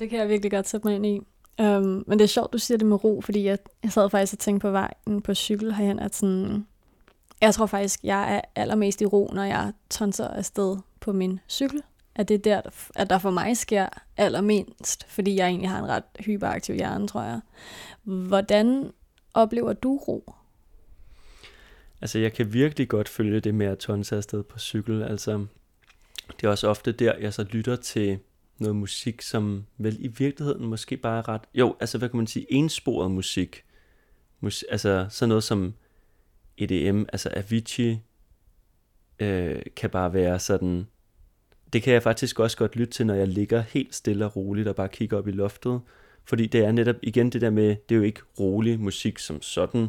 Det 0.00 0.10
kan 0.10 0.18
jeg 0.18 0.28
virkelig 0.28 0.50
godt 0.50 0.68
sætte 0.68 0.86
mig 0.86 0.96
ind 0.96 1.06
i. 1.06 1.20
Um, 1.58 2.04
men 2.06 2.18
det 2.18 2.20
er 2.20 2.26
sjovt, 2.28 2.52
du 2.52 2.58
siger 2.58 2.78
det 2.78 2.86
med 2.86 3.04
ro, 3.04 3.20
fordi 3.20 3.44
jeg, 3.44 3.58
jeg 3.82 3.92
sad 3.92 4.10
faktisk 4.10 4.32
og 4.32 4.38
tænkte 4.38 4.60
på 4.60 4.70
vejen 4.70 5.22
på 5.24 5.34
cykel 5.34 5.74
herhen, 5.74 5.98
at 5.98 6.14
sådan, 6.14 6.66
jeg 7.40 7.54
tror 7.54 7.66
faktisk, 7.66 8.00
jeg 8.02 8.36
er 8.36 8.40
allermest 8.54 9.00
i 9.00 9.06
ro, 9.06 9.30
når 9.32 9.42
jeg 9.42 9.72
tonser 9.90 10.28
afsted 10.28 10.76
på 11.00 11.12
min 11.12 11.40
cykel. 11.48 11.82
At 12.16 12.28
det 12.28 12.34
er 12.34 12.38
der, 12.38 12.60
at 12.94 13.10
der 13.10 13.18
for 13.18 13.30
mig 13.30 13.56
sker 13.56 13.88
allermindst, 14.16 15.06
fordi 15.08 15.36
jeg 15.36 15.46
egentlig 15.48 15.70
har 15.70 15.78
en 15.78 15.88
ret 15.88 16.04
hyperaktiv 16.20 16.74
hjerne, 16.74 17.08
tror 17.08 17.22
jeg. 17.22 17.40
Hvordan 18.02 18.92
oplever 19.34 19.72
du 19.72 19.96
ro? 19.96 20.34
Altså, 22.00 22.18
jeg 22.18 22.32
kan 22.32 22.52
virkelig 22.52 22.88
godt 22.88 23.08
følge 23.08 23.40
det 23.40 23.54
med 23.54 23.66
at 23.66 23.78
tonse 23.78 24.16
afsted 24.16 24.42
på 24.42 24.58
cykel. 24.58 25.02
Altså, 25.02 25.46
det 26.40 26.46
er 26.46 26.50
også 26.50 26.68
ofte 26.68 26.92
der, 26.92 27.18
jeg 27.18 27.34
så 27.34 27.42
lytter 27.42 27.76
til 27.76 28.18
noget 28.64 28.76
musik, 28.76 29.22
som 29.22 29.64
vel 29.78 29.96
i 30.00 30.06
virkeligheden 30.06 30.66
måske 30.66 30.96
bare 30.96 31.18
er 31.18 31.28
ret... 31.28 31.42
Jo, 31.54 31.76
altså 31.80 31.98
hvad 31.98 32.08
kan 32.08 32.16
man 32.16 32.26
sige? 32.26 32.46
Ensporet 32.52 33.10
musik. 33.10 33.64
Mus, 34.40 34.62
altså 34.62 35.06
sådan 35.10 35.28
noget 35.28 35.44
som 35.44 35.74
EDM, 36.58 37.02
altså 37.12 37.30
Avicii, 37.36 38.00
øh, 39.18 39.62
kan 39.76 39.90
bare 39.90 40.12
være 40.12 40.38
sådan... 40.38 40.86
Det 41.72 41.82
kan 41.82 41.92
jeg 41.92 42.02
faktisk 42.02 42.40
også 42.40 42.56
godt 42.56 42.76
lytte 42.76 42.92
til, 42.92 43.06
når 43.06 43.14
jeg 43.14 43.28
ligger 43.28 43.60
helt 43.60 43.94
stille 43.94 44.24
og 44.24 44.36
roligt 44.36 44.68
og 44.68 44.76
bare 44.76 44.88
kigger 44.88 45.18
op 45.18 45.28
i 45.28 45.32
loftet. 45.32 45.80
Fordi 46.24 46.46
det 46.46 46.64
er 46.64 46.72
netop 46.72 46.96
igen 47.02 47.30
det 47.30 47.40
der 47.40 47.50
med, 47.50 47.68
det 47.68 47.94
er 47.94 47.96
jo 47.96 48.02
ikke 48.02 48.20
rolig 48.40 48.80
musik 48.80 49.18
som 49.18 49.42
sådan, 49.42 49.88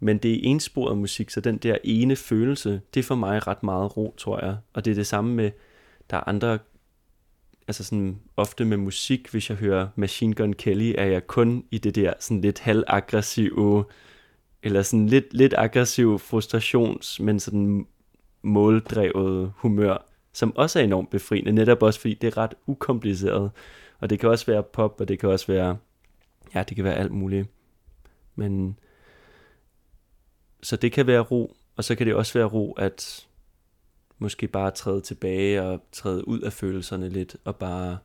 men 0.00 0.18
det 0.18 0.32
er 0.34 0.50
ensporet 0.50 0.98
musik, 0.98 1.30
så 1.30 1.40
den 1.40 1.58
der 1.58 1.78
ene 1.84 2.16
følelse, 2.16 2.80
det 2.94 3.00
er 3.00 3.04
for 3.04 3.14
mig 3.14 3.46
ret 3.46 3.62
meget 3.62 3.96
ro, 3.96 4.14
tror 4.18 4.44
jeg. 4.44 4.56
Og 4.72 4.84
det 4.84 4.90
er 4.90 4.94
det 4.94 5.06
samme 5.06 5.34
med, 5.34 5.50
der 6.10 6.16
er 6.16 6.28
andre 6.28 6.58
altså 7.68 7.84
sådan 7.84 8.20
ofte 8.36 8.64
med 8.64 8.76
musik, 8.76 9.28
hvis 9.30 9.50
jeg 9.50 9.58
hører 9.58 9.88
Machine 9.96 10.34
Gun 10.34 10.52
Kelly, 10.52 10.94
er 10.98 11.04
jeg 11.04 11.26
kun 11.26 11.64
i 11.70 11.78
det 11.78 11.94
der 11.94 12.12
sådan 12.20 12.40
lidt 12.40 12.58
halvaggressive, 12.58 13.84
eller 14.62 14.82
sådan 14.82 15.06
lidt, 15.06 15.34
lidt 15.34 15.54
aggressiv 15.58 16.18
frustrations, 16.18 17.20
men 17.20 17.40
sådan 17.40 17.86
måldrevet 18.42 19.52
humør, 19.56 20.06
som 20.32 20.56
også 20.56 20.78
er 20.78 20.84
enormt 20.84 21.10
befriende, 21.10 21.52
netop 21.52 21.82
også 21.82 22.00
fordi 22.00 22.14
det 22.14 22.26
er 22.26 22.36
ret 22.36 22.54
ukompliceret. 22.66 23.50
Og 24.00 24.10
det 24.10 24.20
kan 24.20 24.28
også 24.28 24.46
være 24.46 24.62
pop, 24.62 25.00
og 25.00 25.08
det 25.08 25.18
kan 25.18 25.28
også 25.28 25.46
være, 25.46 25.76
ja, 26.54 26.62
det 26.62 26.76
kan 26.76 26.84
være 26.84 26.94
alt 26.94 27.12
muligt. 27.12 27.48
Men, 28.34 28.78
så 30.62 30.76
det 30.76 30.92
kan 30.92 31.06
være 31.06 31.20
ro, 31.20 31.56
og 31.76 31.84
så 31.84 31.94
kan 31.94 32.06
det 32.06 32.14
også 32.14 32.38
være 32.38 32.46
ro, 32.46 32.72
at 32.72 33.26
måske 34.18 34.48
bare 34.48 34.70
træde 34.70 35.00
tilbage 35.00 35.62
og 35.62 35.80
træde 35.92 36.28
ud 36.28 36.40
af 36.40 36.52
følelserne 36.52 37.08
lidt, 37.08 37.36
og 37.44 37.56
bare, 37.56 37.98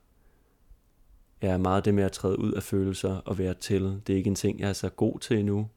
ja, 1.42 1.58
meget 1.58 1.86
det 1.86 1.94
med 1.94 2.04
at 2.04 2.12
træde 2.12 2.40
ud 2.40 2.52
af 2.52 2.64
følelser 2.64 3.16
og 3.16 3.38
være 3.38 3.54
til. 3.54 4.02
Det 4.08 4.14
er 4.14 4.18
ikke 4.18 4.28
en 4.28 4.36
ting, 4.36 4.60
jeg 4.60 4.70
er 4.70 4.74
så 4.74 4.90
god 4.90 5.20
til 5.20 5.40
endnu, 5.40 5.70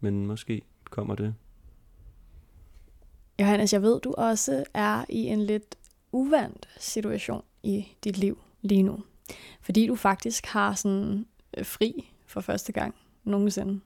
men 0.00 0.26
måske 0.26 0.62
kommer 0.90 1.14
det. 1.14 1.34
Johannes, 3.40 3.72
jeg 3.72 3.82
ved, 3.82 4.00
du 4.00 4.14
også 4.18 4.64
er 4.74 5.04
i 5.08 5.18
en 5.18 5.42
lidt 5.42 5.76
uvandt 6.12 6.68
situation 6.78 7.42
i 7.62 7.86
dit 8.04 8.18
liv 8.18 8.38
lige 8.62 8.82
nu. 8.82 8.98
Fordi 9.60 9.86
du 9.86 9.94
faktisk 9.94 10.46
har 10.46 10.74
sådan 10.74 11.26
øh, 11.56 11.64
fri 11.64 12.12
for 12.26 12.40
første 12.40 12.72
gang 12.72 12.94
nogensinde. 13.24 13.80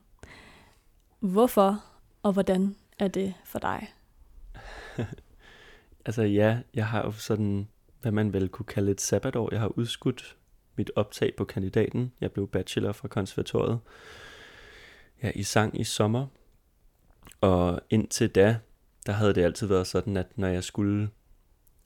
Hvorfor 1.19 1.83
og 2.23 2.33
hvordan 2.33 2.75
er 2.99 3.07
det 3.07 3.33
for 3.45 3.59
dig? 3.59 3.93
altså 6.05 6.21
ja, 6.23 6.59
jeg 6.73 6.87
har 6.87 7.01
jo 7.05 7.11
sådan, 7.11 7.67
hvad 8.01 8.11
man 8.11 8.33
vel 8.33 8.49
kunne 8.49 8.65
kalde 8.65 8.91
et 8.91 9.01
sabbatår. 9.01 9.49
Jeg 9.51 9.59
har 9.59 9.77
udskudt 9.77 10.37
mit 10.75 10.91
optag 10.95 11.33
på 11.37 11.45
kandidaten. 11.45 12.11
Jeg 12.21 12.31
blev 12.31 12.47
bachelor 12.47 12.91
fra 12.91 13.07
konservatoriet 13.07 13.79
ja, 15.23 15.31
i 15.35 15.43
sang 15.43 15.79
i 15.79 15.83
sommer. 15.83 16.27
Og 17.41 17.81
indtil 17.89 18.29
da, 18.29 18.57
der 19.05 19.11
havde 19.11 19.33
det 19.33 19.43
altid 19.43 19.67
været 19.67 19.87
sådan, 19.87 20.17
at 20.17 20.27
når 20.35 20.47
jeg 20.47 20.63
skulle... 20.63 21.09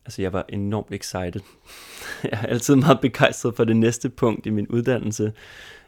Altså, 0.05 0.21
jeg 0.21 0.33
var 0.33 0.45
enormt 0.49 0.91
excited. 0.91 1.41
jeg 2.31 2.39
er 2.43 2.47
altid 2.47 2.75
meget 2.75 3.01
begejstret 3.01 3.55
for 3.55 3.63
det 3.63 3.77
næste 3.77 4.09
punkt 4.09 4.45
i 4.45 4.49
min 4.49 4.67
uddannelse. 4.67 5.33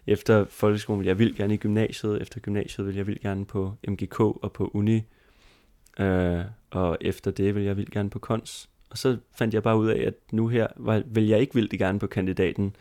Efter 0.07 0.45
folkeskolen 0.49 0.99
ville 0.99 1.09
jeg 1.09 1.19
vildt 1.19 1.37
gerne 1.37 1.53
i 1.53 1.57
gymnasiet. 1.57 2.21
Efter 2.21 2.39
gymnasiet 2.39 2.87
ville 2.87 2.97
jeg 2.97 3.07
vil 3.07 3.21
gerne 3.21 3.45
på 3.45 3.73
MGK 3.87 4.19
og 4.19 4.51
på 4.53 4.71
uni. 4.73 5.03
Øh, 5.99 6.45
og 6.71 6.97
efter 7.01 7.31
det 7.31 7.55
vil 7.55 7.63
jeg 7.63 7.77
vildt 7.77 7.91
gerne 7.91 8.09
på 8.09 8.19
kons. 8.19 8.69
Og 8.89 8.97
så 8.97 9.17
fandt 9.35 9.53
jeg 9.53 9.63
bare 9.63 9.77
ud 9.77 9.87
af, 9.87 10.03
at 10.07 10.13
nu 10.31 10.47
her 10.47 10.67
var, 10.75 11.03
vil 11.05 11.27
jeg 11.27 11.39
ikke 11.39 11.53
vildt 11.53 11.71
gerne 11.71 11.99
på 11.99 12.07
kandidaten. 12.07 12.75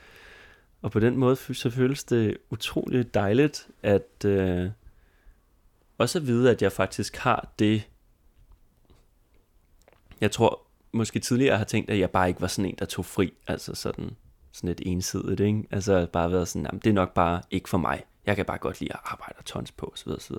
Og 0.83 0.91
på 0.91 1.01
den 1.01 1.17
måde 1.17 1.37
så 1.37 1.71
føles 1.71 2.05
det 2.05 2.37
utroligt 2.51 3.15
dejligt, 3.15 3.69
at 3.83 4.25
øh, 4.25 4.71
også 5.99 6.19
at 6.19 6.27
vide, 6.27 6.51
at 6.51 6.63
jeg 6.63 6.73
faktisk 6.73 7.17
har 7.17 7.53
det. 7.59 7.89
Jeg 10.21 10.31
tror 10.31 10.63
måske 10.93 11.21
tidligere 11.21 11.59
har 11.59 11.65
tænkt, 11.65 11.91
at 11.91 11.99
jeg 11.99 12.11
bare 12.11 12.29
ikke 12.29 12.41
var 12.41 12.47
sådan 12.47 12.71
en, 12.71 12.77
der 12.79 12.85
tog 12.85 13.05
fri. 13.05 13.33
Altså 13.47 13.75
sådan, 13.75 14.17
sådan 14.53 14.71
et 14.71 14.81
ensidigt, 14.87 15.41
ikke? 15.41 15.65
Altså 15.71 16.07
bare 16.13 16.33
været 16.33 16.49
sådan, 16.49 16.67
jamen, 16.67 16.81
det 16.81 16.91
er 16.91 16.95
nok 16.95 17.15
bare 17.15 17.43
ikke 17.51 17.69
for 17.69 17.79
mig. 17.79 18.05
Jeg 18.27 18.37
kan 18.37 18.45
bare 18.45 18.59
godt 18.59 18.81
lide 18.81 18.93
at 18.93 19.01
arbejde 19.05 19.43
tons 19.45 19.73
på, 19.73 19.91
osv. 19.95 20.09
osv. 20.09 20.37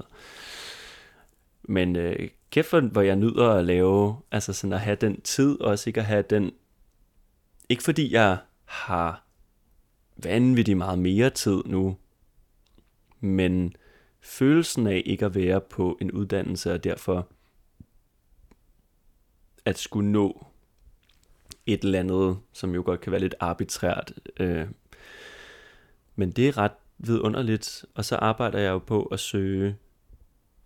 Men 1.68 1.96
øh, 1.96 2.30
kæft 2.52 2.68
for, 2.68 2.80
hvor 2.80 3.02
jeg 3.02 3.16
nyder 3.16 3.50
at 3.50 3.66
lave, 3.66 4.18
altså 4.32 4.54
sådan 4.54 4.74
at 4.74 4.80
have 4.80 4.96
den 4.96 5.22
tid, 5.22 5.62
og 5.62 5.72
også 5.72 5.90
ikke 5.90 6.00
at 6.00 6.06
have 6.06 6.24
den, 6.30 6.52
ikke 7.70 7.84
fordi 7.84 8.14
jeg 8.14 8.38
har 8.66 9.24
vanvittigt 10.24 10.78
meget 10.78 11.00
mere 11.00 11.30
tid 11.30 11.64
nu, 11.66 11.98
men 13.20 13.76
følelsen 14.22 14.88
af 14.88 15.04
ikke 15.06 15.26
at 15.26 15.36
være 15.36 15.62
på 15.62 15.98
en 16.02 16.12
uddannelse, 16.12 16.74
og 16.74 16.84
derfor 16.84 17.28
at 19.66 19.78
skulle 19.78 20.12
nå 20.12 20.46
et 21.66 21.84
eller 21.84 22.00
andet, 22.00 22.38
som 22.54 22.76
jo 22.76 22.82
godt 22.86 23.02
kan 23.02 23.12
være 23.12 23.22
lidt 23.22 23.36
arbitrært. 23.40 24.14
Øh, 24.40 24.68
men 26.16 26.32
det 26.32 26.48
er 26.48 26.58
ret 26.58 26.72
vidunderligt, 26.98 27.86
og 27.96 28.06
så 28.06 28.16
arbejder 28.16 28.60
jeg 28.60 28.70
jo 28.70 28.80
på 28.80 29.04
at 29.04 29.20
søge 29.20 29.78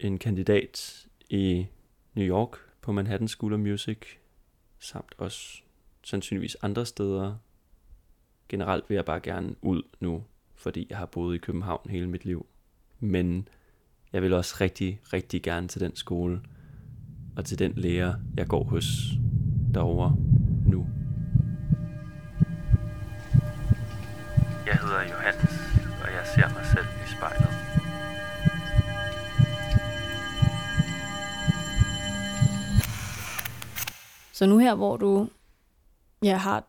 en 0.02 0.18
kandidat 0.18 1.08
i 1.30 1.68
New 2.14 2.26
York 2.26 2.58
på 2.82 2.92
Manhattan 2.92 3.28
School 3.28 3.54
of 3.54 3.60
Music, 3.60 3.98
samt 4.80 5.16
også 5.18 5.62
sandsynligvis 6.04 6.58
andre 6.62 6.86
steder. 6.86 7.36
Generelt 8.50 8.90
vil 8.90 8.96
jeg 8.96 9.06
bare 9.06 9.20
gerne 9.20 9.56
ud 9.62 9.84
nu, 10.00 10.24
fordi 10.56 10.88
jeg 10.90 10.98
har 10.98 11.06
boet 11.06 11.36
i 11.36 11.38
København 11.38 11.90
hele 11.90 12.10
mit 12.10 12.26
liv. 12.26 12.46
Men 13.00 13.48
jeg 14.14 14.22
vil 14.22 14.34
også 14.34 14.58
rigtig, 14.62 15.02
rigtig 15.14 15.44
gerne 15.44 15.68
til 15.68 15.82
den 15.82 15.96
skole, 15.96 16.42
og 17.36 17.46
til 17.46 17.60
den 17.60 17.74
lærer, 17.76 18.14
jeg 18.38 18.48
går 18.48 18.64
hos 18.64 18.86
derovre 19.74 20.16
nu. 20.66 20.88
Jeg 24.66 24.78
hedder 24.78 25.02
Johannes, 25.12 25.54
og 26.04 26.12
jeg 26.12 26.24
ser 26.36 26.54
mig 26.54 26.66
selv 26.66 27.01
Så 34.42 34.46
nu 34.46 34.58
her, 34.58 34.76
hvor 34.76 34.98
du 34.98 35.30
ja, 36.24 36.36
har 36.36 36.68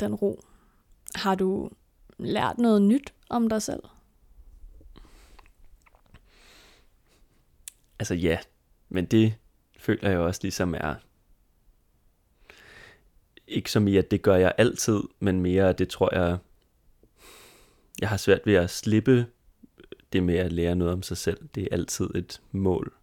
den 0.00 0.14
ro, 0.14 0.40
har 1.14 1.34
du 1.34 1.70
lært 2.18 2.58
noget 2.58 2.82
nyt 2.82 3.14
om 3.28 3.48
dig 3.48 3.62
selv? 3.62 3.82
Altså 7.98 8.14
ja, 8.14 8.38
men 8.88 9.06
det 9.06 9.34
føler 9.78 10.10
jeg 10.10 10.18
også 10.18 10.40
ligesom 10.42 10.74
er 10.74 10.94
ikke 13.46 13.70
som 13.70 13.88
i, 13.88 13.96
at 13.96 14.10
det 14.10 14.22
gør 14.22 14.36
jeg 14.36 14.54
altid, 14.58 15.00
men 15.20 15.40
mere, 15.40 15.68
at 15.68 15.78
det 15.78 15.88
tror 15.88 16.14
jeg, 16.14 16.38
jeg 18.00 18.08
har 18.08 18.16
svært 18.16 18.46
ved 18.46 18.54
at 18.54 18.70
slippe 18.70 19.26
det 20.12 20.22
med 20.22 20.36
at 20.36 20.52
lære 20.52 20.74
noget 20.74 20.92
om 20.92 21.02
sig 21.02 21.16
selv. 21.16 21.48
Det 21.54 21.62
er 21.62 21.68
altid 21.72 22.10
et 22.14 22.42
mål 22.52 23.01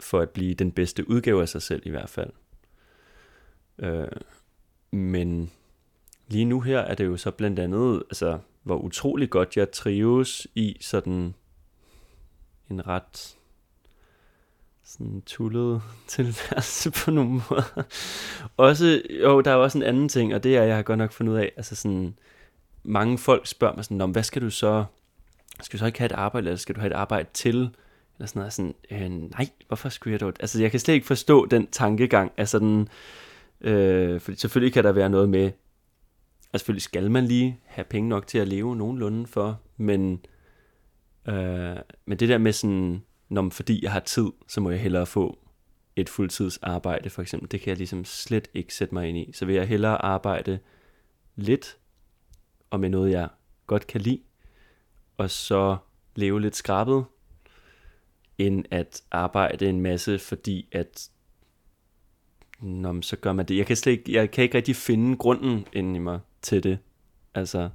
for 0.00 0.20
at 0.20 0.30
blive 0.30 0.54
den 0.54 0.72
bedste 0.72 1.10
udgave 1.10 1.42
af 1.42 1.48
sig 1.48 1.62
selv 1.62 1.82
i 1.84 1.90
hvert 1.90 2.08
fald. 2.08 2.30
Øh, 3.78 4.08
men 4.90 5.50
lige 6.28 6.44
nu 6.44 6.60
her 6.60 6.78
er 6.78 6.94
det 6.94 7.06
jo 7.06 7.16
så 7.16 7.30
blandt 7.30 7.58
andet, 7.58 8.02
altså 8.10 8.38
hvor 8.62 8.78
utrolig 8.78 9.30
godt 9.30 9.56
jeg 9.56 9.70
trives 9.70 10.46
i 10.54 10.76
sådan 10.80 11.34
en 12.70 12.86
ret 12.86 13.36
sådan 14.84 15.22
tullet 15.26 15.82
tilværelse 16.08 16.90
på 16.90 17.10
nogle 17.10 17.30
måder. 17.30 17.82
Også, 18.56 19.02
jo, 19.22 19.40
der 19.40 19.50
er 19.50 19.54
også 19.54 19.78
en 19.78 19.84
anden 19.84 20.08
ting, 20.08 20.34
og 20.34 20.42
det 20.42 20.56
er, 20.56 20.62
jeg 20.62 20.76
har 20.76 20.82
godt 20.82 20.98
nok 20.98 21.12
fundet 21.12 21.32
ud 21.32 21.38
af, 21.38 21.52
altså 21.56 21.76
sådan, 21.76 22.18
mange 22.82 23.18
folk 23.18 23.46
spørger 23.46 23.74
mig 23.74 23.84
sådan, 23.84 24.10
hvad 24.10 24.22
skal 24.22 24.42
du 24.42 24.50
så, 24.50 24.84
skal 25.60 25.78
du 25.78 25.78
så 25.78 25.86
ikke 25.86 25.98
have 25.98 26.06
et 26.06 26.12
arbejde, 26.12 26.46
eller 26.46 26.58
skal 26.58 26.74
du 26.74 26.80
have 26.80 26.90
et 26.90 26.96
arbejde 26.96 27.28
til? 27.32 27.70
Eller 28.20 28.28
sådan 28.28 28.40
noget, 28.40 28.52
sådan, 28.52 28.74
øh, 28.90 29.10
nej, 29.10 29.48
hvorfor 29.66 29.88
skulle 29.88 30.12
jeg 30.12 30.20
dog? 30.20 30.32
Altså, 30.40 30.62
jeg 30.62 30.70
kan 30.70 30.80
slet 30.80 30.94
ikke 30.94 31.06
forstå 31.06 31.46
den 31.46 31.66
tankegang, 31.66 32.32
altså 32.36 32.58
den, 32.58 32.88
øh, 33.60 34.20
fordi 34.20 34.36
selvfølgelig 34.38 34.72
kan 34.72 34.84
der 34.84 34.92
være 34.92 35.10
noget 35.10 35.28
med, 35.28 35.44
altså 35.44 36.58
selvfølgelig 36.58 36.82
skal 36.82 37.10
man 37.10 37.24
lige 37.24 37.60
have 37.64 37.84
penge 37.84 38.08
nok 38.08 38.26
til 38.26 38.38
at 38.38 38.48
leve 38.48 38.76
nogenlunde 38.76 39.26
for, 39.26 39.60
men, 39.76 40.20
øh, 41.28 41.76
men 42.06 42.18
det 42.18 42.28
der 42.28 42.38
med 42.38 42.52
sådan, 42.52 43.02
når, 43.28 43.50
fordi 43.50 43.84
jeg 43.84 43.92
har 43.92 44.00
tid, 44.00 44.26
så 44.48 44.60
må 44.60 44.70
jeg 44.70 44.80
hellere 44.80 45.06
få 45.06 45.38
et 45.96 46.08
fuldtidsarbejde 46.08 47.10
for 47.10 47.22
eksempel. 47.22 47.50
Det 47.50 47.60
kan 47.60 47.68
jeg 47.68 47.76
ligesom 47.76 48.04
slet 48.04 48.48
ikke 48.54 48.74
sætte 48.74 48.94
mig 48.94 49.08
ind 49.08 49.18
i. 49.18 49.32
Så 49.32 49.46
vil 49.46 49.54
jeg 49.54 49.68
hellere 49.68 50.04
arbejde 50.04 50.58
lidt, 51.36 51.76
og 52.70 52.80
med 52.80 52.88
noget 52.88 53.10
jeg 53.10 53.28
godt 53.66 53.86
kan 53.86 54.00
lide, 54.00 54.20
og 55.16 55.30
så 55.30 55.76
leve 56.14 56.40
lidt 56.40 56.56
skrabet, 56.56 57.04
end 58.40 58.64
at 58.70 59.02
arbejde 59.10 59.68
en 59.68 59.80
masse, 59.80 60.18
fordi 60.18 60.68
at 60.72 61.10
Nå, 62.60 63.02
så 63.02 63.16
gør 63.16 63.32
man 63.32 63.46
det. 63.46 63.56
Jeg 63.56 63.66
kan, 63.66 63.76
slet 63.76 63.92
ikke, 63.92 64.12
jeg 64.12 64.30
kan 64.30 64.44
ikke 64.44 64.56
rigtig 64.56 64.76
finde 64.76 65.16
grunden 65.16 65.66
inden 65.72 65.96
i 65.96 65.98
mig 65.98 66.20
til 66.42 66.62
det. 66.62 66.78
Altså, 67.34 67.68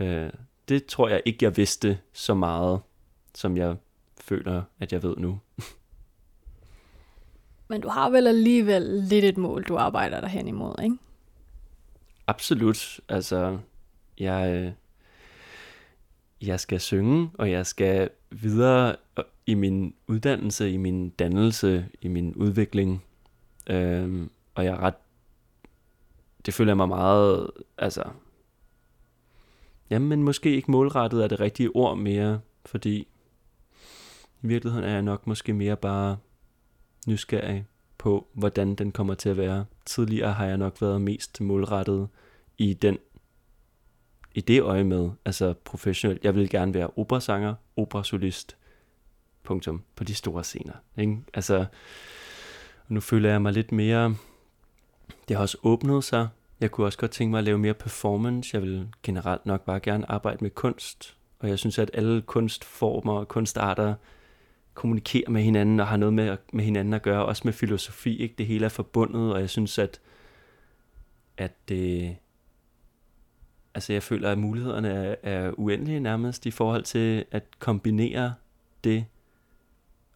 øh, 0.00 0.30
det 0.68 0.86
tror 0.86 1.08
jeg 1.08 1.22
ikke, 1.24 1.44
jeg 1.44 1.56
vidste 1.56 1.98
så 2.12 2.34
meget, 2.34 2.80
som 3.34 3.56
jeg 3.56 3.76
føler, 4.20 4.62
at 4.80 4.92
jeg 4.92 5.02
ved 5.02 5.16
nu. 5.16 5.40
Men 7.68 7.80
du 7.80 7.88
har 7.88 8.10
vel 8.10 8.26
alligevel 8.26 8.82
lidt 8.82 9.24
et 9.24 9.36
mål, 9.36 9.62
du 9.62 9.76
arbejder 9.76 10.20
dig 10.20 10.28
hen 10.28 10.48
imod, 10.48 10.74
ikke? 10.82 10.96
Absolut. 12.26 13.00
Altså, 13.08 13.58
jeg, 14.18 14.54
øh, 14.54 14.72
jeg 16.48 16.60
skal 16.60 16.80
synge, 16.80 17.30
og 17.34 17.50
jeg 17.50 17.66
skal 17.66 18.10
videre 18.30 18.96
i 19.50 19.54
min 19.54 19.94
uddannelse, 20.06 20.70
i 20.70 20.76
min 20.76 21.10
dannelse, 21.10 21.88
i 22.00 22.08
min 22.08 22.34
udvikling. 22.34 23.04
Øhm, 23.66 24.30
og 24.54 24.64
jeg 24.64 24.72
er 24.72 24.78
ret... 24.78 24.94
Det 26.46 26.54
føler 26.54 26.70
jeg 26.70 26.76
mig 26.76 26.88
meget... 26.88 27.50
Altså... 27.78 28.04
Jamen, 29.90 30.22
måske 30.22 30.56
ikke 30.56 30.70
målrettet 30.70 31.24
er 31.24 31.28
det 31.28 31.40
rigtige 31.40 31.76
ord 31.76 31.98
mere, 31.98 32.40
fordi 32.66 33.08
i 34.42 34.46
virkeligheden 34.46 34.88
er 34.88 34.92
jeg 34.92 35.02
nok 35.02 35.26
måske 35.26 35.52
mere 35.52 35.76
bare 35.76 36.16
nysgerrig 37.06 37.66
på, 37.98 38.26
hvordan 38.32 38.74
den 38.74 38.92
kommer 38.92 39.14
til 39.14 39.28
at 39.28 39.36
være. 39.36 39.64
Tidligere 39.84 40.32
har 40.32 40.46
jeg 40.46 40.56
nok 40.56 40.82
været 40.82 41.00
mest 41.00 41.40
målrettet 41.40 42.08
i 42.58 42.74
den 42.74 42.98
i 44.34 44.40
det 44.40 44.62
øje 44.62 44.84
med, 44.84 45.10
altså 45.24 45.54
professionelt. 45.64 46.24
Jeg 46.24 46.34
vil 46.34 46.50
gerne 46.50 46.74
være 46.74 46.90
operasanger, 46.96 47.54
operasolist, 47.76 48.56
punktum, 49.42 49.82
på 49.96 50.04
de 50.04 50.14
store 50.14 50.44
scener. 50.44 50.72
Ikke? 50.96 51.18
Altså, 51.34 51.64
nu 52.88 53.00
føler 53.00 53.30
jeg 53.30 53.42
mig 53.42 53.52
lidt 53.52 53.72
mere, 53.72 54.16
det 55.28 55.36
har 55.36 55.42
også 55.42 55.58
åbnet 55.62 56.04
sig. 56.04 56.28
Jeg 56.60 56.70
kunne 56.70 56.86
også 56.86 56.98
godt 56.98 57.10
tænke 57.10 57.30
mig 57.30 57.38
at 57.38 57.44
lave 57.44 57.58
mere 57.58 57.74
performance. 57.74 58.50
Jeg 58.54 58.62
vil 58.62 58.88
generelt 59.02 59.46
nok 59.46 59.64
bare 59.64 59.80
gerne 59.80 60.10
arbejde 60.10 60.38
med 60.40 60.50
kunst. 60.50 61.16
Og 61.38 61.48
jeg 61.48 61.58
synes, 61.58 61.78
at 61.78 61.90
alle 61.94 62.22
kunstformer 62.22 63.12
og 63.12 63.28
kunstarter 63.28 63.94
kommunikerer 64.74 65.30
med 65.30 65.42
hinanden 65.42 65.80
og 65.80 65.86
har 65.86 65.96
noget 65.96 66.12
med, 66.12 66.36
med 66.52 66.64
hinanden 66.64 66.94
at 66.94 67.02
gøre, 67.02 67.24
også 67.24 67.42
med 67.44 67.52
filosofi. 67.52 68.16
Ikke? 68.16 68.34
Det 68.38 68.46
hele 68.46 68.64
er 68.64 68.68
forbundet, 68.68 69.32
og 69.32 69.40
jeg 69.40 69.50
synes, 69.50 69.78
at, 69.78 70.00
at 71.36 71.68
det, 71.68 72.16
altså 73.74 73.92
jeg 73.92 74.02
føler, 74.02 74.30
at 74.30 74.38
mulighederne 74.38 74.88
er, 74.88 75.16
er 75.22 75.52
uendelige 75.52 76.00
nærmest 76.00 76.46
i 76.46 76.50
forhold 76.50 76.82
til 76.82 77.24
at 77.30 77.44
kombinere 77.58 78.34
det 78.84 79.04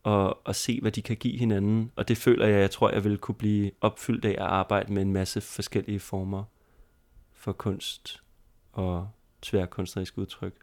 og, 0.05 0.47
og 0.47 0.55
se, 0.55 0.81
hvad 0.81 0.93
de 0.93 1.03
kan 1.03 1.17
give 1.17 1.39
hinanden. 1.39 1.93
Og 1.97 2.09
det 2.09 2.17
føler 2.17 2.47
jeg, 2.47 2.61
jeg 2.61 2.71
tror, 2.71 2.91
jeg 2.91 3.05
vil 3.05 3.19
kunne 3.19 3.35
blive 3.35 3.71
opfyldt 3.81 4.25
af 4.25 4.31
at 4.31 4.39
arbejde 4.39 4.93
med 4.93 5.03
en 5.03 5.13
masse 5.13 5.41
forskellige 5.41 6.01
former 6.01 6.45
for 7.33 7.53
kunst 7.53 8.23
og 8.73 9.09
tværkunstnerisk 9.43 10.19
udtryk. 10.19 10.55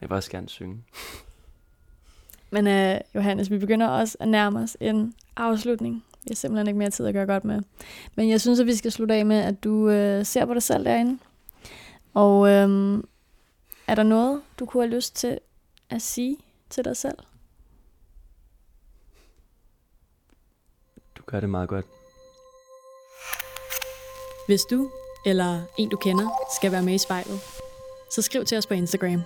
Jeg 0.00 0.10
vil 0.10 0.16
også 0.16 0.30
gerne 0.30 0.48
synge. 0.48 0.84
Men 2.50 2.66
uh, 2.66 3.00
Johannes, 3.14 3.50
vi 3.50 3.58
begynder 3.58 3.88
også 3.88 4.16
at 4.20 4.28
nærme 4.28 4.60
os 4.60 4.76
en 4.80 5.14
afslutning. 5.36 6.04
Vi 6.24 6.28
har 6.28 6.34
simpelthen 6.34 6.66
ikke 6.66 6.78
mere 6.78 6.90
tid 6.90 7.06
at 7.06 7.14
gøre 7.14 7.26
godt 7.26 7.44
med. 7.44 7.62
Men 8.14 8.30
jeg 8.30 8.40
synes, 8.40 8.60
at 8.60 8.66
vi 8.66 8.74
skal 8.74 8.92
slutte 8.92 9.14
af 9.14 9.26
med, 9.26 9.36
at 9.36 9.64
du 9.64 9.70
uh, 9.70 10.26
ser 10.26 10.46
på 10.46 10.54
dig 10.54 10.62
selv 10.62 10.84
derinde. 10.84 11.18
Og 12.14 12.38
um, 12.40 13.08
er 13.86 13.94
der 13.94 14.02
noget, 14.02 14.42
du 14.58 14.66
kunne 14.66 14.82
have 14.82 14.94
lyst 14.94 15.16
til 15.16 15.38
at 15.90 16.02
sige 16.02 16.36
til 16.70 16.84
dig 16.84 16.96
selv? 16.96 17.18
Du 21.24 21.30
gør 21.30 21.40
det 21.40 21.50
meget 21.50 21.68
godt. 21.68 21.86
Hvis 24.46 24.62
du 24.70 24.90
eller 25.26 25.60
en 25.78 25.88
du 25.88 25.96
kender 25.96 26.28
skal 26.56 26.72
være 26.72 26.82
med 26.82 26.94
i 26.94 26.98
spejlet, 26.98 27.40
så 28.10 28.22
skriv 28.22 28.44
til 28.44 28.58
os 28.58 28.66
på 28.66 28.74
Instagram. 28.74 29.22